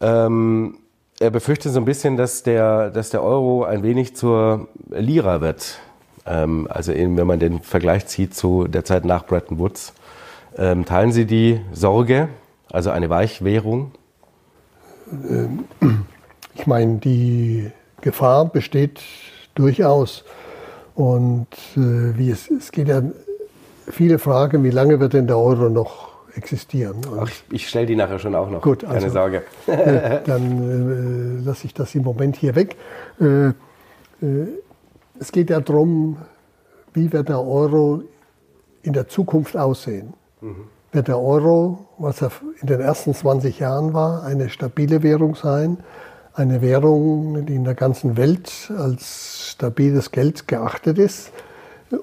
[0.00, 0.78] ähm,
[1.20, 5.78] er befürchtet so ein bisschen, dass der, dass der Euro ein wenig zur Lira wird.
[6.26, 9.94] Ähm, also eben, wenn man den Vergleich zieht zu der Zeit nach Bretton Woods.
[10.56, 12.28] Ähm, teilen Sie die Sorge,
[12.70, 13.92] also eine Weichwährung?
[15.10, 15.64] Ähm,
[16.54, 19.00] ich meine, die Gefahr besteht
[19.54, 20.24] durchaus.
[20.94, 23.02] Und äh, wie es, es geht ja
[23.88, 26.96] viele Fragen, wie lange wird denn der Euro noch existieren?
[27.18, 28.62] Ach, ich stelle die nachher schon auch noch.
[28.62, 29.42] Gut, keine also, Sorge.
[29.66, 32.76] Äh, dann äh, lasse ich das im Moment hier weg.
[33.20, 33.52] Äh, äh,
[35.18, 36.18] es geht ja darum,
[36.92, 38.02] wie wird der Euro
[38.82, 40.14] in der Zukunft aussehen.
[40.40, 42.30] Mhm wird der Euro, was er
[42.60, 45.78] in den ersten 20 Jahren war, eine stabile Währung sein,
[46.34, 51.30] eine Währung, die in der ganzen Welt als stabiles Geld geachtet ist,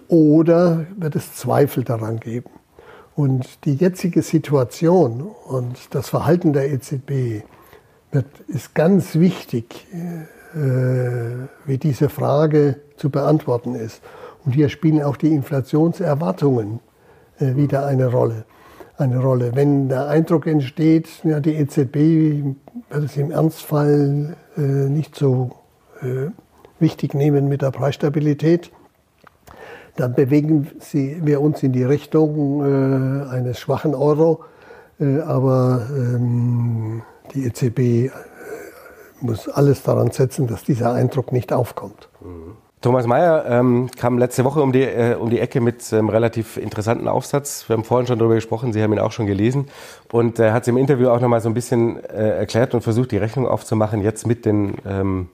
[0.07, 2.49] oder wird es Zweifel daran geben?
[3.15, 7.43] Und die jetzige Situation und das Verhalten der EZB
[8.11, 9.85] wird, ist ganz wichtig,
[10.55, 14.01] äh, wie diese Frage zu beantworten ist.
[14.45, 16.79] Und hier spielen auch die Inflationserwartungen
[17.37, 18.45] äh, wieder eine Rolle
[19.01, 19.51] eine Rolle.
[19.55, 21.95] Wenn der Eindruck entsteht, ja, die EZB
[22.89, 25.51] wird es im Ernstfall äh, nicht so
[26.01, 26.29] äh,
[26.79, 28.71] wichtig nehmen mit der Preisstabilität,
[29.97, 34.43] dann bewegen sie, wir uns in die Richtung äh, eines schwachen Euro.
[34.99, 37.01] Äh, aber ähm,
[37.33, 38.11] die EZB äh,
[39.19, 42.09] muss alles daran setzen, dass dieser Eindruck nicht aufkommt.
[42.21, 42.55] Mhm.
[42.81, 46.57] Thomas Mayer ähm, kam letzte Woche um die, äh, um die Ecke mit einem relativ
[46.57, 47.69] interessanten Aufsatz.
[47.69, 49.67] Wir haben vorhin schon darüber gesprochen, Sie haben ihn auch schon gelesen.
[50.11, 52.81] Und er äh, hat es im Interview auch nochmal so ein bisschen äh, erklärt und
[52.81, 55.29] versucht, die Rechnung aufzumachen, jetzt mit den ähm,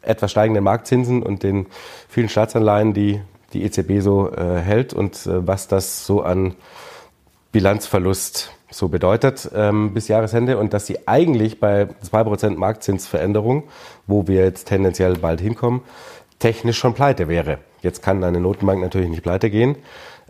[0.00, 1.66] etwas steigenden Marktzinsen und den
[2.08, 3.20] vielen Staatsanleihen, die
[3.52, 6.54] die EZB so äh, hält und äh, was das so an
[7.50, 13.64] Bilanzverlust so bedeutet ähm, bis Jahresende und dass sie eigentlich bei 2% Marktzinsveränderung,
[14.06, 15.82] wo wir jetzt tendenziell bald hinkommen,
[16.42, 17.58] technisch schon pleite wäre.
[17.82, 19.76] Jetzt kann eine Notenbank natürlich nicht pleite gehen.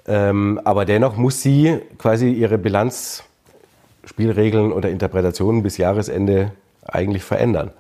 [0.07, 6.53] Ähm, aber dennoch muss sie quasi ihre Bilanzspielregeln oder Interpretationen bis Jahresende
[6.85, 7.71] eigentlich verändern.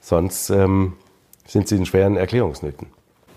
[0.00, 0.94] Sonst ähm,
[1.46, 2.88] sind sie in schweren Erklärungsnöten.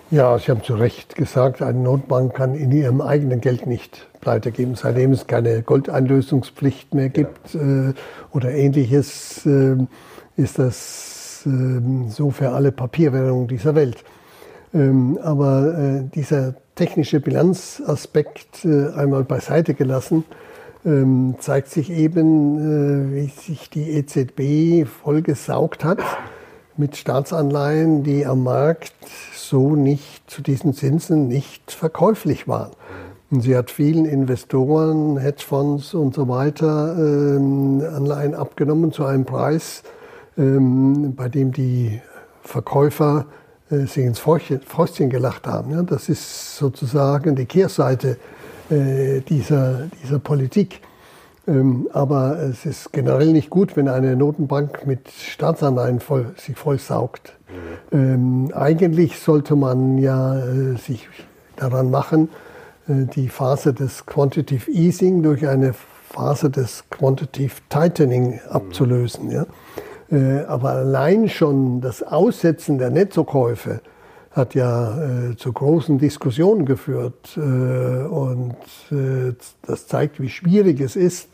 [0.10, 4.52] Ja, Sie haben zu Recht gesagt, eine Notbank kann in ihrem eigenen Geld nicht pleite
[4.52, 4.74] geben.
[4.76, 7.94] Seitdem es keine Goldeinlösungspflicht mehr gibt äh,
[8.32, 9.78] oder ähnliches, äh,
[10.36, 14.04] ist das äh, so für alle Papierwährungen dieser Welt.
[14.74, 20.24] Ähm, aber äh, dieser technische Bilanzaspekt äh, einmal beiseite gelassen,
[20.86, 26.00] ähm, zeigt sich eben, äh, wie sich die EZB vollgesaugt hat
[26.78, 28.94] mit Staatsanleihen, die am Markt
[29.36, 32.72] so nicht zu diesen Zinsen nicht verkäuflich waren.
[33.30, 39.84] Und sie hat vielen Investoren, Hedgefonds und so weiter ähm, Anleihen abgenommen zu einem Preis,
[40.38, 42.02] ähm, bei dem die
[42.42, 43.26] Verkäufer
[43.72, 45.86] sich ins Fäustchen gelacht haben.
[45.86, 48.18] Das ist sozusagen die Kehrseite
[48.70, 50.82] äh, dieser, dieser Politik.
[51.48, 57.34] Ähm, aber es ist generell nicht gut, wenn eine Notenbank mit Staatsanleihen voll, sich vollsaugt.
[57.92, 57.98] Mhm.
[57.98, 61.10] Ähm, eigentlich sollte man ja äh, sich
[61.56, 62.30] daran machen,
[62.88, 65.74] äh, die Phase des Quantitative Easing durch eine
[66.10, 69.32] Phase des Quantitative Tightening abzulösen.
[69.32, 69.46] Ja?
[70.12, 73.82] Äh, aber allein schon das Aussetzen der Nettokäufe
[74.32, 74.98] hat ja
[75.32, 77.38] äh, zu großen Diskussionen geführt.
[77.38, 78.56] Äh, und
[79.66, 81.30] das zeigt, wie schwierig es ist,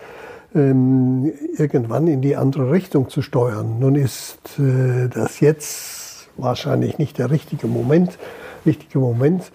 [0.55, 3.79] ähm, irgendwann in die andere Richtung zu steuern.
[3.79, 8.17] Nun ist das jetzt wahrscheinlich nicht der richtige Moment,
[8.65, 9.51] richtige Moment.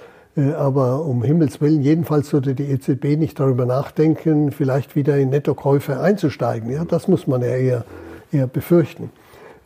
[0.56, 6.00] Aber um Himmels Willen, jedenfalls sollte die EZB nicht darüber nachdenken, vielleicht wieder in Nettokäufe
[6.00, 6.70] einzusteigen.
[6.70, 7.84] Ja, das muss man ja eher,
[8.32, 9.10] eher befürchten.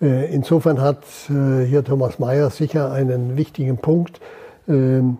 [0.01, 4.21] Äh, insofern hat äh, hier Thomas Mayer sicher einen wichtigen Punkt.
[4.69, 5.19] Ähm,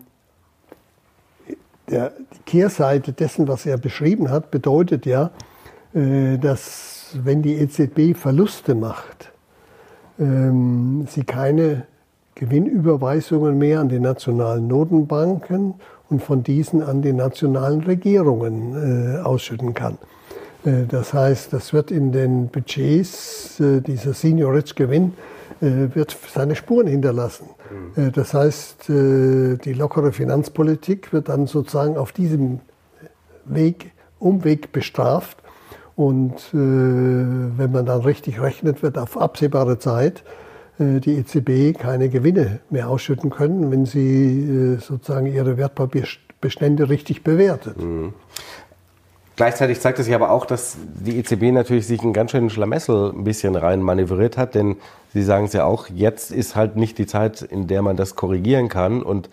[1.89, 2.09] die
[2.45, 5.31] Kehrseite dessen, was er beschrieben hat, bedeutet ja,
[5.93, 9.31] äh, dass wenn die EZB Verluste macht,
[10.19, 11.87] ähm, sie keine
[12.35, 15.75] Gewinnüberweisungen mehr an die nationalen Notenbanken
[16.09, 19.97] und von diesen an die nationalen Regierungen ausschütten kann.
[20.67, 25.13] Äh, das heißt, das wird in den Budgets, äh, dieser Senior Rich Gewinn,
[25.61, 27.49] äh, wird seine Spuren hinterlassen.
[27.95, 28.11] Mhm.
[28.13, 32.61] Das heißt, die lockere Finanzpolitik wird dann sozusagen auf diesem
[33.43, 35.37] Weg, Umweg bestraft.
[35.97, 40.23] Und wenn man dann richtig rechnet, wird auf absehbare Zeit
[40.79, 47.75] die EZB keine Gewinne mehr ausschütten können, wenn sie sozusagen ihre Wertpapierbestände richtig bewertet.
[49.37, 53.11] Gleichzeitig zeigt es sich aber auch, dass die EZB natürlich sich einen ganz schönen Schlamassel
[53.11, 54.77] ein bisschen rein manövriert hat, denn
[55.13, 58.15] Sie sagen es ja auch, jetzt ist halt nicht die Zeit, in der man das
[58.15, 59.29] korrigieren kann und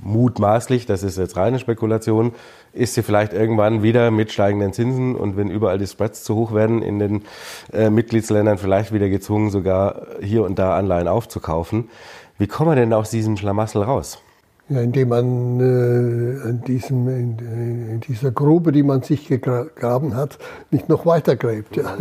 [0.00, 2.32] mutmaßlich, das ist jetzt reine Spekulation,
[2.72, 6.54] ist sie vielleicht irgendwann wieder mit steigenden Zinsen und wenn überall die Spreads zu hoch
[6.54, 7.24] werden in den
[7.72, 11.90] äh, Mitgliedsländern vielleicht wieder gezwungen, sogar hier und da Anleihen aufzukaufen.
[12.38, 14.22] Wie kommen wir denn aus diesem Schlamassel raus?
[14.70, 20.38] Ja, indem man äh, in, diesem, in, in, dieser Grube, die man sich gegraben hat,
[20.70, 21.76] nicht noch weiter gräbt.
[21.76, 21.96] Ja.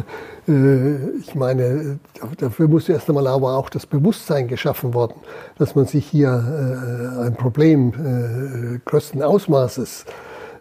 [0.50, 2.00] Äh, ich meine,
[2.38, 5.22] dafür muss erst einmal aber auch das Bewusstsein geschaffen worden,
[5.58, 10.04] dass man sich hier äh, ein Problem äh, größten Ausmaßes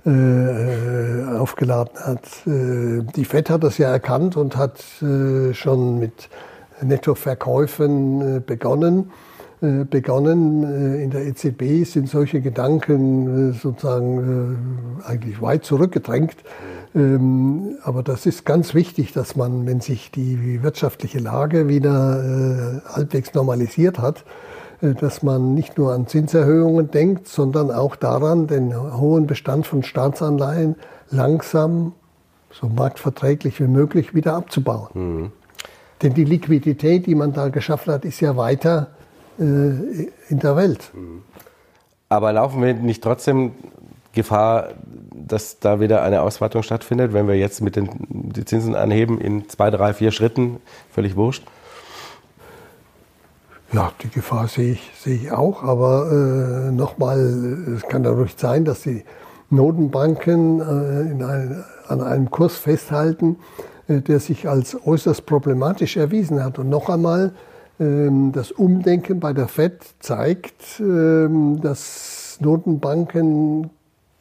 [0.04, 2.24] äh, aufgeladen hat.
[2.46, 4.80] Äh, die FED hat das ja erkannt und hat
[5.52, 6.28] schon mit
[6.82, 9.25] Nettoverkäufen begonnen äh,
[9.60, 10.62] begonnen.
[10.64, 16.36] Äh, in der EZB sind solche Gedanken äh, sozusagen eigentlich weit zurückgedrängt.
[16.94, 23.34] Ähm, aber das ist ganz wichtig, dass man, wenn sich die wirtschaftliche Lage wieder halbwegs
[23.34, 24.24] normalisiert hat,
[24.80, 30.76] dass man nicht nur an Zinserhöhungen denkt, sondern auch daran, den hohen Bestand von Staatsanleihen
[31.10, 31.92] langsam,
[32.50, 34.88] so marktverträglich wie möglich, wieder abzubauen.
[34.94, 35.32] Mhm.
[36.02, 39.05] Denn die Liquidität, die man da geschaffen hat, ist ja weiter äh,
[39.38, 40.92] in der Welt.
[42.08, 43.52] Aber laufen wir nicht trotzdem
[44.12, 44.70] Gefahr,
[45.12, 49.48] dass da wieder eine Ausweitung stattfindet, wenn wir jetzt mit den die Zinsen anheben in
[49.48, 50.60] zwei, drei, vier Schritten?
[50.92, 51.44] Völlig wurscht.
[53.72, 55.62] Ja, die Gefahr sehe ich, sehe ich auch.
[55.62, 57.18] Aber äh, nochmal,
[57.76, 59.04] es kann ruhig sein, dass die
[59.50, 63.36] Notenbanken äh, in ein, an einem Kurs festhalten,
[63.88, 66.58] äh, der sich als äußerst problematisch erwiesen hat.
[66.58, 67.32] Und noch einmal,
[67.78, 73.70] das Umdenken bei der FED zeigt, ähm, dass Notenbanken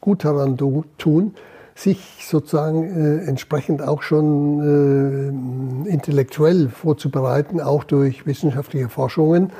[0.00, 0.58] gut daran
[0.98, 1.34] tun,
[1.74, 9.52] sich sozusagen äh, entsprechend auch schon äh, intellektuell vorzubereiten, auch durch wissenschaftliche Forschungen,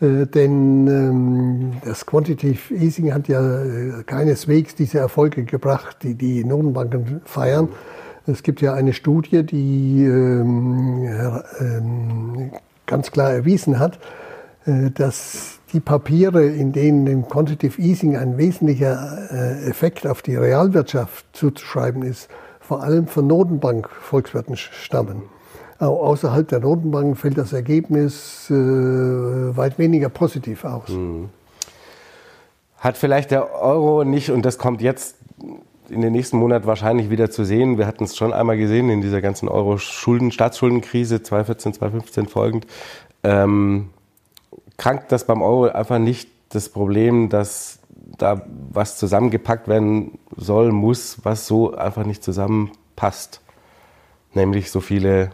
[0.00, 7.20] Äh, denn ähm, das Quantitative Easing hat ja keineswegs diese Erfolge gebracht, die die Notenbanken
[7.24, 7.68] feiern.
[8.26, 11.04] Es gibt ja eine Studie, die ähm,
[11.60, 12.50] ähm,
[12.90, 13.98] ganz klar erwiesen hat,
[14.66, 20.36] äh, dass die Papiere, in denen dem Quantitative Easing ein wesentlicher äh, Effekt auf die
[20.36, 22.28] Realwirtschaft zuzuschreiben ist,
[22.60, 25.22] vor allem von Notenbank-Volkswirten stammen.
[25.78, 30.90] Auch außerhalb der Notenbanken fällt das Ergebnis äh, weit weniger positiv aus.
[30.90, 31.30] Mhm.
[32.78, 35.16] Hat vielleicht der Euro nicht, und das kommt jetzt
[35.90, 37.78] in den nächsten Monaten wahrscheinlich wieder zu sehen.
[37.78, 42.66] Wir hatten es schon einmal gesehen in dieser ganzen Euro-Schulden, Staatsschuldenkrise 2014, 2015 folgend.
[43.22, 43.90] Ähm,
[44.76, 47.80] krankt das beim Euro einfach nicht das Problem, dass
[48.18, 53.40] da was zusammengepackt werden soll, muss, was so einfach nicht zusammenpasst.
[54.34, 55.30] Nämlich so viele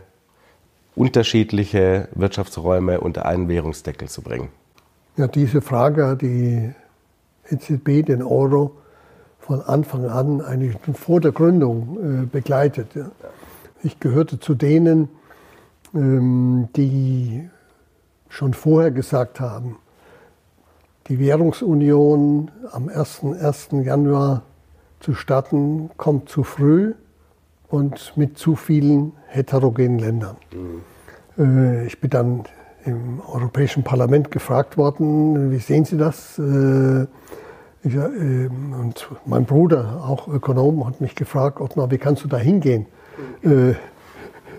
[0.95, 4.49] unterschiedliche Wirtschaftsräume unter einen Währungsdeckel zu bringen.
[5.17, 6.73] Ja, diese Frage hat die
[7.51, 8.77] EZB den Euro
[9.47, 12.89] von Anfang an, eigentlich vor der Gründung, äh, begleitet.
[13.83, 15.09] Ich gehörte zu denen,
[15.95, 17.49] ähm, die
[18.29, 19.77] schon vorher gesagt haben,
[21.07, 23.37] die Währungsunion am 1.
[23.41, 23.85] 1.
[23.85, 24.43] Januar
[24.99, 26.95] zu starten, kommt zu früh
[27.69, 30.37] und mit zu vielen heterogenen Ländern.
[30.53, 31.87] Mhm.
[31.87, 32.45] Ich bin dann
[32.85, 36.41] im Europäischen Parlament gefragt worden, wie sehen Sie das?
[37.87, 42.29] Äh, ich, ähm, und mein Bruder, auch Ökonom, hat mich gefragt, Ottmar, wie kannst du
[42.29, 42.87] da hingehen,
[43.43, 43.77] mhm.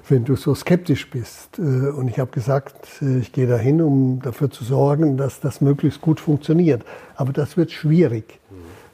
[0.08, 1.60] wenn du so skeptisch bist?
[1.60, 6.20] Und ich habe gesagt, ich gehe dahin, um dafür zu sorgen, dass das möglichst gut
[6.20, 6.84] funktioniert.
[7.16, 8.40] Aber das wird schwierig.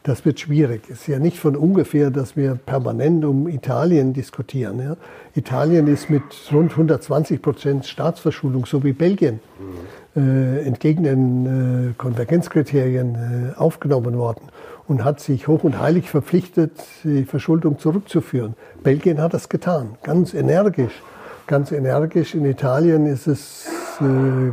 [0.04, 0.82] Das wird schwierig.
[0.90, 4.98] Es ist ja nicht von ungefähr, dass wir permanent um Italien diskutieren.
[5.34, 9.88] Italien ist mit rund 120 Prozent Staatsverschuldung, so wie Belgien, mhm.
[10.16, 14.50] Äh, entgegen den äh, Konvergenzkriterien äh, aufgenommen worden
[14.88, 16.72] und hat sich hoch und heilig verpflichtet,
[17.04, 18.54] die Verschuldung zurückzuführen.
[18.84, 21.02] Belgien hat das getan, ganz energisch.
[21.48, 22.36] Ganz energisch.
[22.36, 23.68] In Italien ist es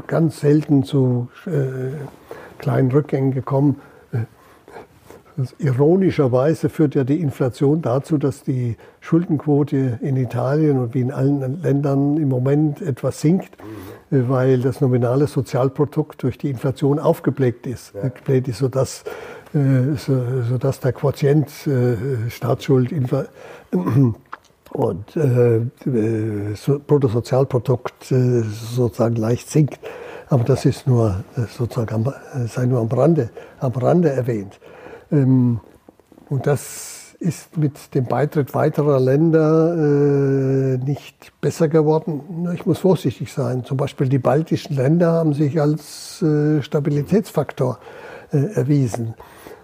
[0.09, 1.29] ganz selten zu
[2.59, 3.81] kleinen Rückgängen gekommen
[5.59, 11.63] Ironischerweise führt ja die Inflation dazu, dass die Schuldenquote in Italien und wie in allen
[11.63, 13.57] Ländern im Moment etwas sinkt,
[14.11, 14.29] mhm.
[14.29, 18.11] weil das nominale Sozialprodukt durch die Inflation aufgebläht ist, ja.
[18.37, 19.05] ist sodass,
[19.55, 22.93] äh, sodass der Quotient äh, Staatsschuld
[24.73, 25.61] und äh,
[26.87, 29.81] Bruttosozialprodukt sozusagen leicht sinkt.
[30.29, 32.07] Aber das ist nur sozusagen
[32.47, 34.61] sei nur am Rande, am Rande erwähnt.
[35.11, 35.61] Ähm,
[36.29, 42.49] und das ist mit dem Beitritt weiterer Länder äh, nicht besser geworden.
[42.55, 43.65] Ich muss vorsichtig sein.
[43.65, 47.79] Zum Beispiel die baltischen Länder haben sich als äh, Stabilitätsfaktor
[48.33, 49.15] äh, erwiesen.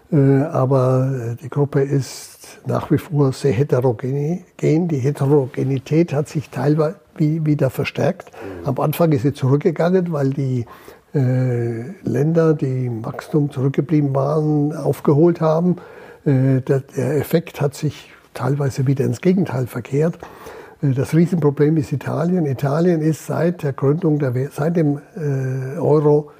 [0.09, 4.45] aber die Gruppe ist nach wie vor sehr heterogen.
[4.61, 8.31] Die Heterogenität hat sich teilweise wieder verstärkt.
[8.65, 10.65] Am Anfang ist sie zurückgegangen, weil die äh,
[11.19, 15.77] Länder, die im Wachstum zurückgeblieben waren, aufgeholt haben.
[16.25, 16.83] Äh, der,
[17.17, 20.19] Effekt hat sich teilweise wieder ins Gegenteil verkehrt.
[20.83, 22.47] Äh, das Riesenproblem ist Italien.
[22.47, 26.33] Italien ist seit der Gründung, der, seit dem äh, Euro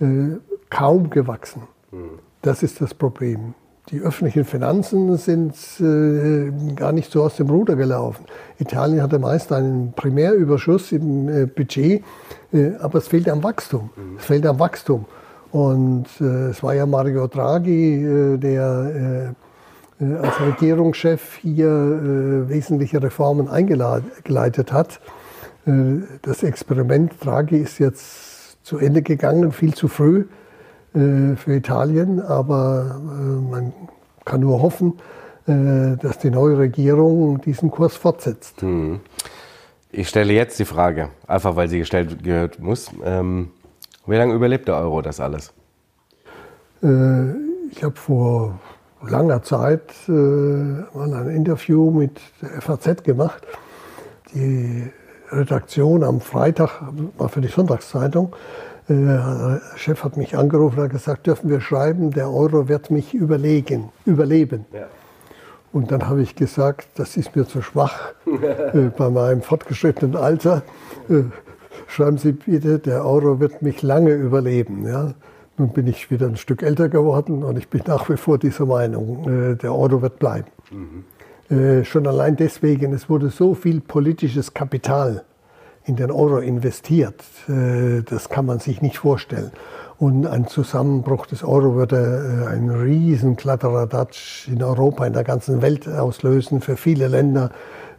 [0.00, 0.36] äh,
[0.70, 1.62] kaum gewachsen.
[1.90, 2.18] Mhm.
[2.40, 3.54] Das ist das Problem.
[3.90, 8.24] Die öffentlichen Finanzen sind äh, gar nicht so aus dem Ruder gelaufen.
[8.58, 12.04] Italien hatte meist einen Primärüberschuss im äh, Budget,
[12.52, 13.90] äh, aber es fehlt am Wachstum.
[13.96, 14.16] Mhm.
[14.18, 15.04] Es fehlt am Wachstum.
[15.50, 19.34] Und äh, es war ja Mario Draghi, äh, der
[20.00, 21.68] äh, als Regierungschef hier
[22.48, 24.98] wesentliche Reformen eingeleitet hat.
[25.64, 30.24] das Experiment Draghi ist jetzt zu Ende gegangen, viel zu früh.
[30.94, 33.72] Äh, für Italien, aber äh, man
[34.26, 34.98] kann nur hoffen,
[35.46, 38.60] äh, dass die neue Regierung diesen Kurs fortsetzt.
[38.60, 39.00] Hm.
[39.90, 42.90] Ich stelle jetzt die Frage, einfach weil sie gestellt gehört muss.
[43.04, 43.52] Ähm,
[44.06, 45.52] wie lange überlebt der Euro das alles?
[46.84, 48.58] ich habe vor
[49.06, 53.46] langer Zeit mal ein Interview mit der FAZ gemacht.
[54.34, 54.90] Die
[55.30, 56.82] Redaktion am Freitag
[57.18, 58.34] war für die Sonntagszeitung
[58.92, 62.90] der äh, Chef hat mich angerufen und hat gesagt, dürfen wir schreiben, der Euro wird
[62.90, 64.66] mich überlegen, überleben.
[64.72, 64.86] Ja.
[65.72, 70.62] Und dann habe ich gesagt, das ist mir zu schwach äh, bei meinem fortgeschrittenen Alter.
[71.08, 71.22] Äh,
[71.86, 74.86] schreiben Sie bitte, der Euro wird mich lange überleben.
[74.86, 75.14] Ja?
[75.56, 78.66] Nun bin ich wieder ein Stück älter geworden und ich bin nach wie vor dieser
[78.66, 80.48] Meinung, äh, der Euro wird bleiben.
[80.70, 81.04] Mhm.
[81.84, 85.22] Schon allein deswegen, es wurde so viel politisches Kapital
[85.84, 87.22] in den Euro investiert.
[87.48, 89.52] Äh, das kann man sich nicht vorstellen.
[89.98, 95.62] Und ein Zusammenbruch des Euro würde äh, einen riesen Kladderadatsch in Europa, in der ganzen
[95.62, 97.50] Welt auslösen, für viele Länder.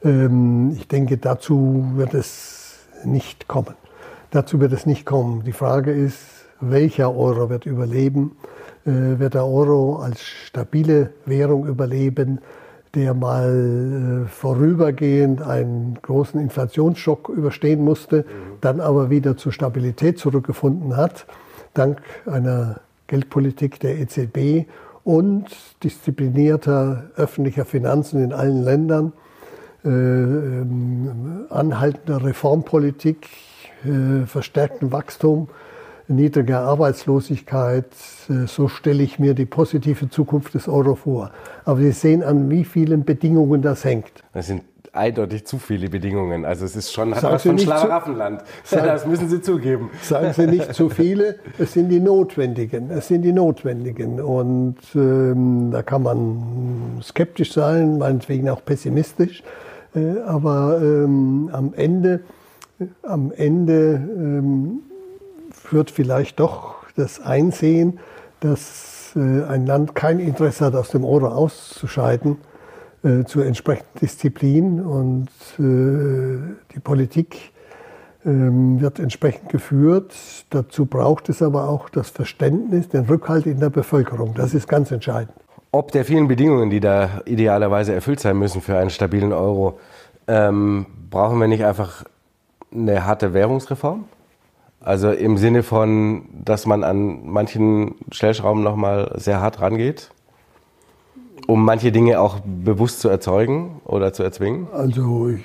[0.04, 3.76] Ähm, ich denke, dazu wird es nicht kommen.
[4.32, 5.44] Dazu wird es nicht kommen.
[5.44, 6.18] Die Frage ist,
[6.60, 8.36] welcher Euro wird überleben?
[8.86, 12.40] Äh, wird der Euro als stabile Währung überleben?
[12.96, 18.58] Der mal äh, vorübergehend einen großen Inflationsschock überstehen musste, mhm.
[18.62, 21.26] dann aber wieder zur Stabilität zurückgefunden hat,
[21.74, 24.68] dank einer Geldpolitik der EZB
[25.04, 25.46] und
[25.84, 29.14] disziplinierter öffentlicher Finanzen in allen Ländern,
[29.84, 33.28] äh, ähm, anhaltender Reformpolitik,
[33.84, 35.50] äh, verstärktem Wachstum,
[36.16, 37.86] niedriger Arbeitslosigkeit.
[38.30, 41.32] Äh, so stelle ich mir die positive Zukunft des Euro vor.
[41.66, 44.24] Aber Sie sehen, an wie vielen Bedingungen das hängt.
[44.34, 46.46] Das sind eindeutig zu viele Bedingungen.
[46.46, 48.44] Also es ist schon hat was von Schlaraffenland.
[48.70, 49.90] das müssen Sie zugeben.
[50.02, 52.92] Sagen Sie nicht zu viele, es sind die notwendigen.
[52.92, 54.22] Es sind die notwendigen.
[54.22, 59.44] Und ähm, da kann man skeptisch sein, meinetwegen auch pessimistisch.
[59.96, 62.22] Äh, aber ähm, am Ende,
[63.02, 64.80] am Ende ähm,
[65.74, 68.00] führt vielleicht doch das Einsehen,
[68.42, 72.38] dass äh, ein Land kein Interesse hat, aus dem Euro auszuscheiden,
[73.04, 77.54] äh, zur entsprechenden Disziplin und äh, die Politik
[78.24, 80.14] ähm, wird entsprechend geführt.
[80.52, 84.36] Dazu braucht es aber auch das Verständnis, den Rückhalt in der Bevölkerung.
[84.36, 85.34] Das ist ganz entscheidend.
[85.72, 89.80] Ob der vielen Bedingungen, die da idealerweise erfüllt sein müssen für einen stabilen Euro,
[90.28, 92.04] ähm, brauchen wir nicht einfach
[92.72, 94.06] eine harte Währungsreform?
[94.84, 100.12] Also im Sinne von, dass man an manchen Stellschrauben nochmal sehr hart rangeht,
[101.48, 104.68] um manche Dinge auch bewusst zu erzeugen oder zu erzwingen?
[104.74, 105.42] Also ich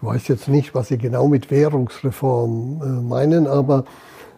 [0.00, 3.84] weiß jetzt nicht, was Sie genau mit Währungsreform äh, meinen, aber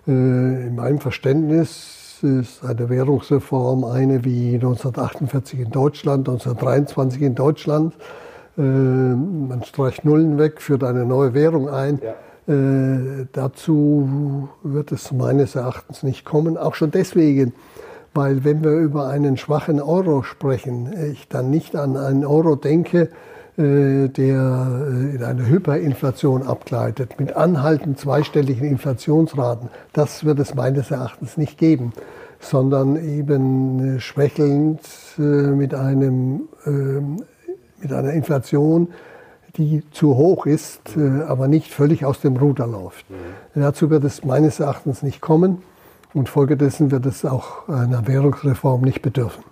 [0.08, 7.94] äh, in meinem Verständnis ist eine Währungsreform eine wie 1948 in Deutschland, 1923 in Deutschland.
[8.58, 12.00] Äh, man streicht Nullen weg, führt eine neue Währung ein.
[12.02, 12.14] Ja
[12.50, 16.56] äh, dazu wird es meines Erachtens nicht kommen.
[16.56, 17.52] Auch schon deswegen,
[18.12, 23.10] weil wenn wir über einen schwachen Euro sprechen, ich dann nicht an einen Euro denke,
[23.56, 29.68] äh, der äh, in eine Hyperinflation abgleitet, mit anhaltend zweistelligen Inflationsraten.
[29.92, 31.92] Das wird es meines Erachtens nicht geben,
[32.40, 34.80] sondern eben schwächelnd
[35.18, 37.22] mit, einem, ähm,
[37.80, 38.88] mit einer Inflation,
[39.56, 43.08] die zu hoch ist, äh, aber nicht völlig aus dem Ruder läuft.
[43.10, 43.60] Mhm.
[43.60, 45.62] Dazu wird es meines Erachtens nicht kommen
[46.14, 49.44] und folgedessen wird es auch einer Währungsreform nicht bedürfen.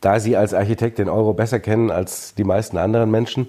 [0.00, 3.48] Da Sie als Architekt den Euro besser kennen als die meisten anderen Menschen,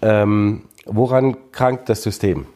[0.00, 2.46] ähm, woran krankt das System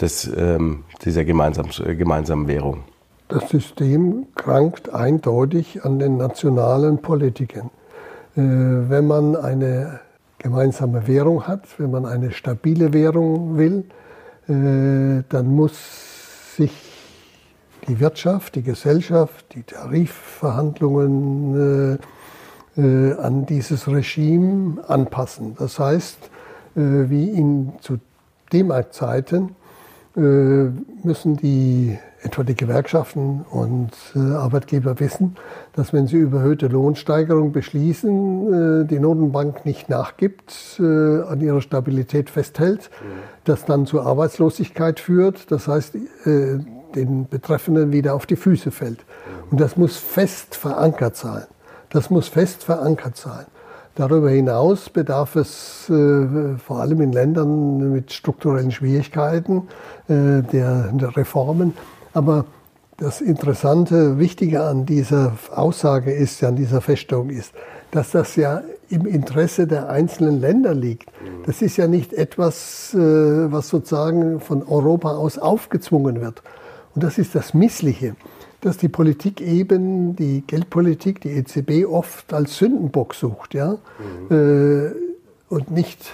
[0.00, 2.84] des, ähm, dieser gemeinsamen, äh, gemeinsamen Währung?
[3.28, 7.70] Das System krankt eindeutig an den nationalen Politikern.
[8.34, 10.00] Äh, wenn man eine
[10.38, 13.84] gemeinsame Währung hat, wenn man eine stabile Währung will,
[14.48, 16.72] äh, dann muss sich
[17.86, 21.98] die Wirtschaft, die Gesellschaft, die Tarifverhandlungen
[22.76, 25.54] äh, äh, an dieses Regime anpassen.
[25.58, 26.30] Das heißt,
[26.74, 27.98] wie in zu
[28.52, 29.56] D-Mark-Zeiten
[30.14, 35.36] müssen die etwa die Gewerkschaften und äh, Arbeitgeber wissen,
[35.74, 42.28] dass wenn sie überhöhte Lohnsteigerung beschließen, äh, die Notenbank nicht nachgibt, äh, an ihrer Stabilität
[42.30, 43.06] festhält, mhm.
[43.44, 46.58] das dann zur Arbeitslosigkeit führt, das heißt äh,
[46.94, 48.98] den Betreffenden wieder auf die Füße fällt.
[48.98, 49.52] Mhm.
[49.52, 51.44] Und das muss fest verankert sein.
[51.90, 53.46] Das muss fest verankert sein.
[53.94, 59.68] Darüber hinaus bedarf es äh, vor allem in Ländern mit strukturellen Schwierigkeiten
[60.08, 61.74] äh, der, der Reformen
[62.18, 62.46] aber
[62.96, 67.52] das Interessante, Wichtige an dieser Aussage ist, an dieser Feststellung ist,
[67.92, 71.08] dass das ja im Interesse der einzelnen Länder liegt.
[71.46, 76.42] Das ist ja nicht etwas, äh, was sozusagen von Europa aus aufgezwungen wird.
[76.96, 78.16] Und das ist das Missliche,
[78.62, 83.78] dass die Politik eben, die Geldpolitik, die EZB oft als Sündenbock sucht, ja,
[84.28, 84.92] mhm.
[85.48, 86.10] und nicht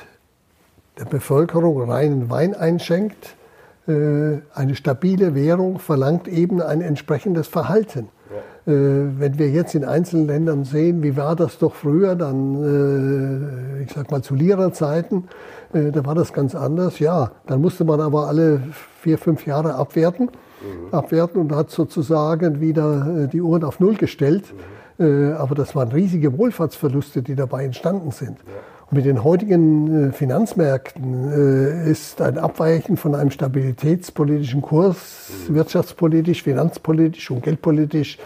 [0.98, 3.43] der Bevölkerung reinen Wein einschenkt, äh,
[3.86, 8.08] eine stabile Währung verlangt eben ein entsprechendes Verhalten.
[8.30, 8.72] Ja.
[8.72, 13.82] Äh, wenn wir jetzt in einzelnen Ländern sehen, wie war das doch früher, dann, äh,
[13.82, 15.24] ich sag mal zu Lehrer-Zeiten,
[15.72, 17.00] da war das ganz anders.
[17.00, 18.60] Ja, dann musste man aber alle
[19.00, 20.94] vier, fünf Jahre abwerten, mhm.
[20.94, 24.54] abwerten und hat sozusagen wieder die Uhren auf Null gestellt.
[24.98, 25.32] Mhm.
[25.32, 28.38] Aber das waren riesige Wohlfahrtsverluste, die dabei entstanden sind.
[28.38, 28.52] Ja.
[28.90, 36.42] Und mit den heutigen äh, Finanzmärkten äh, ist ein Abweichen von einem stabilitätspolitischen Kurs, wirtschaftspolitisch,
[36.42, 38.18] finanzpolitisch und geldpolitisch,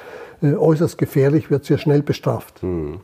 [0.43, 2.63] äh, äußerst gefährlich, wird sehr schnell bestraft.
[2.63, 3.01] Hm.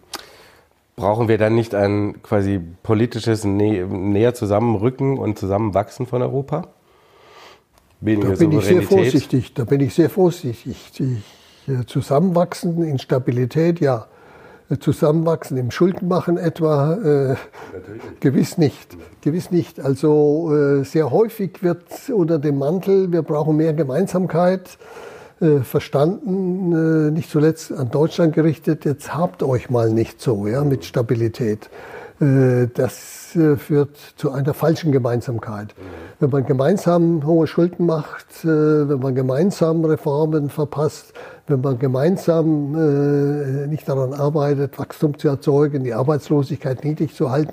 [0.97, 6.69] Brauchen wir dann nicht ein quasi politisches Nä näher Zusammenrücken und Zusammenwachsen von Europa?
[8.01, 9.55] Weniger da bin ich sehr vorsichtig.
[9.55, 10.93] Da bin ich sehr vorsichtig.
[11.01, 14.07] Ich, zusammenwachsen in Stabilität, ja.
[14.79, 17.37] Zusammenwachsen im Schuldenmachen etwa äh,
[18.21, 18.97] gewiss nicht.
[19.21, 19.81] Gewiss nicht.
[19.81, 24.79] Also äh, sehr häufig wird unter dem Mantel, wir brauchen mehr Gemeinsamkeit,
[25.41, 30.63] äh, verstanden, äh, nicht zuletzt an Deutschland gerichtet, jetzt habt euch mal nicht so ja,
[30.65, 31.71] mit Stabilität.
[32.21, 32.69] Äh,
[33.37, 35.75] äh, führt zu einer falschen Gemeinsamkeit.
[36.21, 41.13] Wenn man gemeinsam hohe Schulden macht, äh, wenn man gemeinsam Reformen verpasst,
[41.47, 47.53] wenn man gemeinsam nicht daran arbeitet, Wachstum zu erzeugen, die Arbeitslosigkeit niedrig zu halten,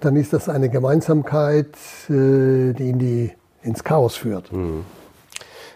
[0.00, 1.68] dann ist das eine Gemeinsamkeit,
[2.08, 4.50] die, in die ins Chaos führt.
[4.52, 4.86] Mhm.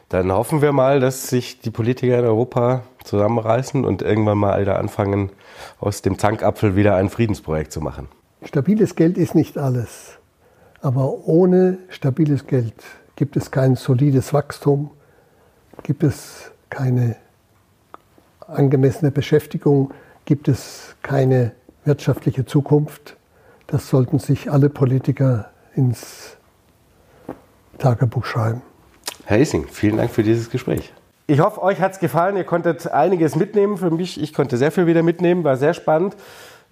[0.09, 4.78] Dann hoffen wir mal, dass sich die Politiker in Europa zusammenreißen und irgendwann mal wieder
[4.78, 5.30] anfangen,
[5.78, 8.09] aus dem Zankapfel wieder ein Friedensprojekt zu machen.
[8.43, 10.18] Stabiles Geld ist nicht alles.
[10.80, 12.74] Aber ohne stabiles Geld
[13.16, 14.91] gibt es kein solides Wachstum,
[15.82, 17.16] gibt es keine
[18.47, 19.93] angemessene Beschäftigung,
[20.24, 21.53] gibt es keine
[21.84, 23.16] wirtschaftliche Zukunft.
[23.66, 26.36] Das sollten sich alle Politiker ins
[27.78, 28.62] Tagebuch schreiben.
[29.26, 30.93] Herr Ising, vielen Dank für dieses Gespräch.
[31.26, 32.36] Ich hoffe, euch hat es gefallen.
[32.36, 33.76] Ihr konntet einiges mitnehmen.
[33.76, 36.16] Für mich, ich konnte sehr viel wieder mitnehmen, war sehr spannend.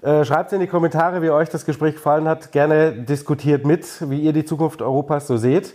[0.02, 2.52] Äh, schreibt in die Kommentare, wie euch das Gespräch gefallen hat.
[2.52, 5.74] Gerne diskutiert mit, wie ihr die Zukunft Europas so seht.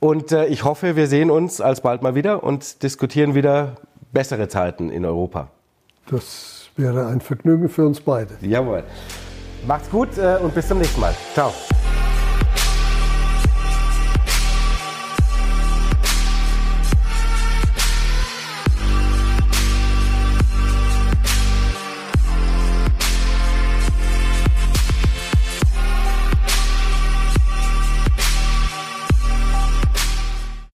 [0.00, 3.76] Und äh, ich hoffe, wir sehen uns alsbald mal wieder und diskutieren wieder
[4.12, 5.48] bessere Zeiten in Europa.
[6.10, 8.34] Das wäre ein Vergnügen für uns beide.
[8.40, 8.84] Jawohl.
[9.66, 11.14] Macht's gut äh, und bis zum nächsten Mal.
[11.34, 11.52] Ciao.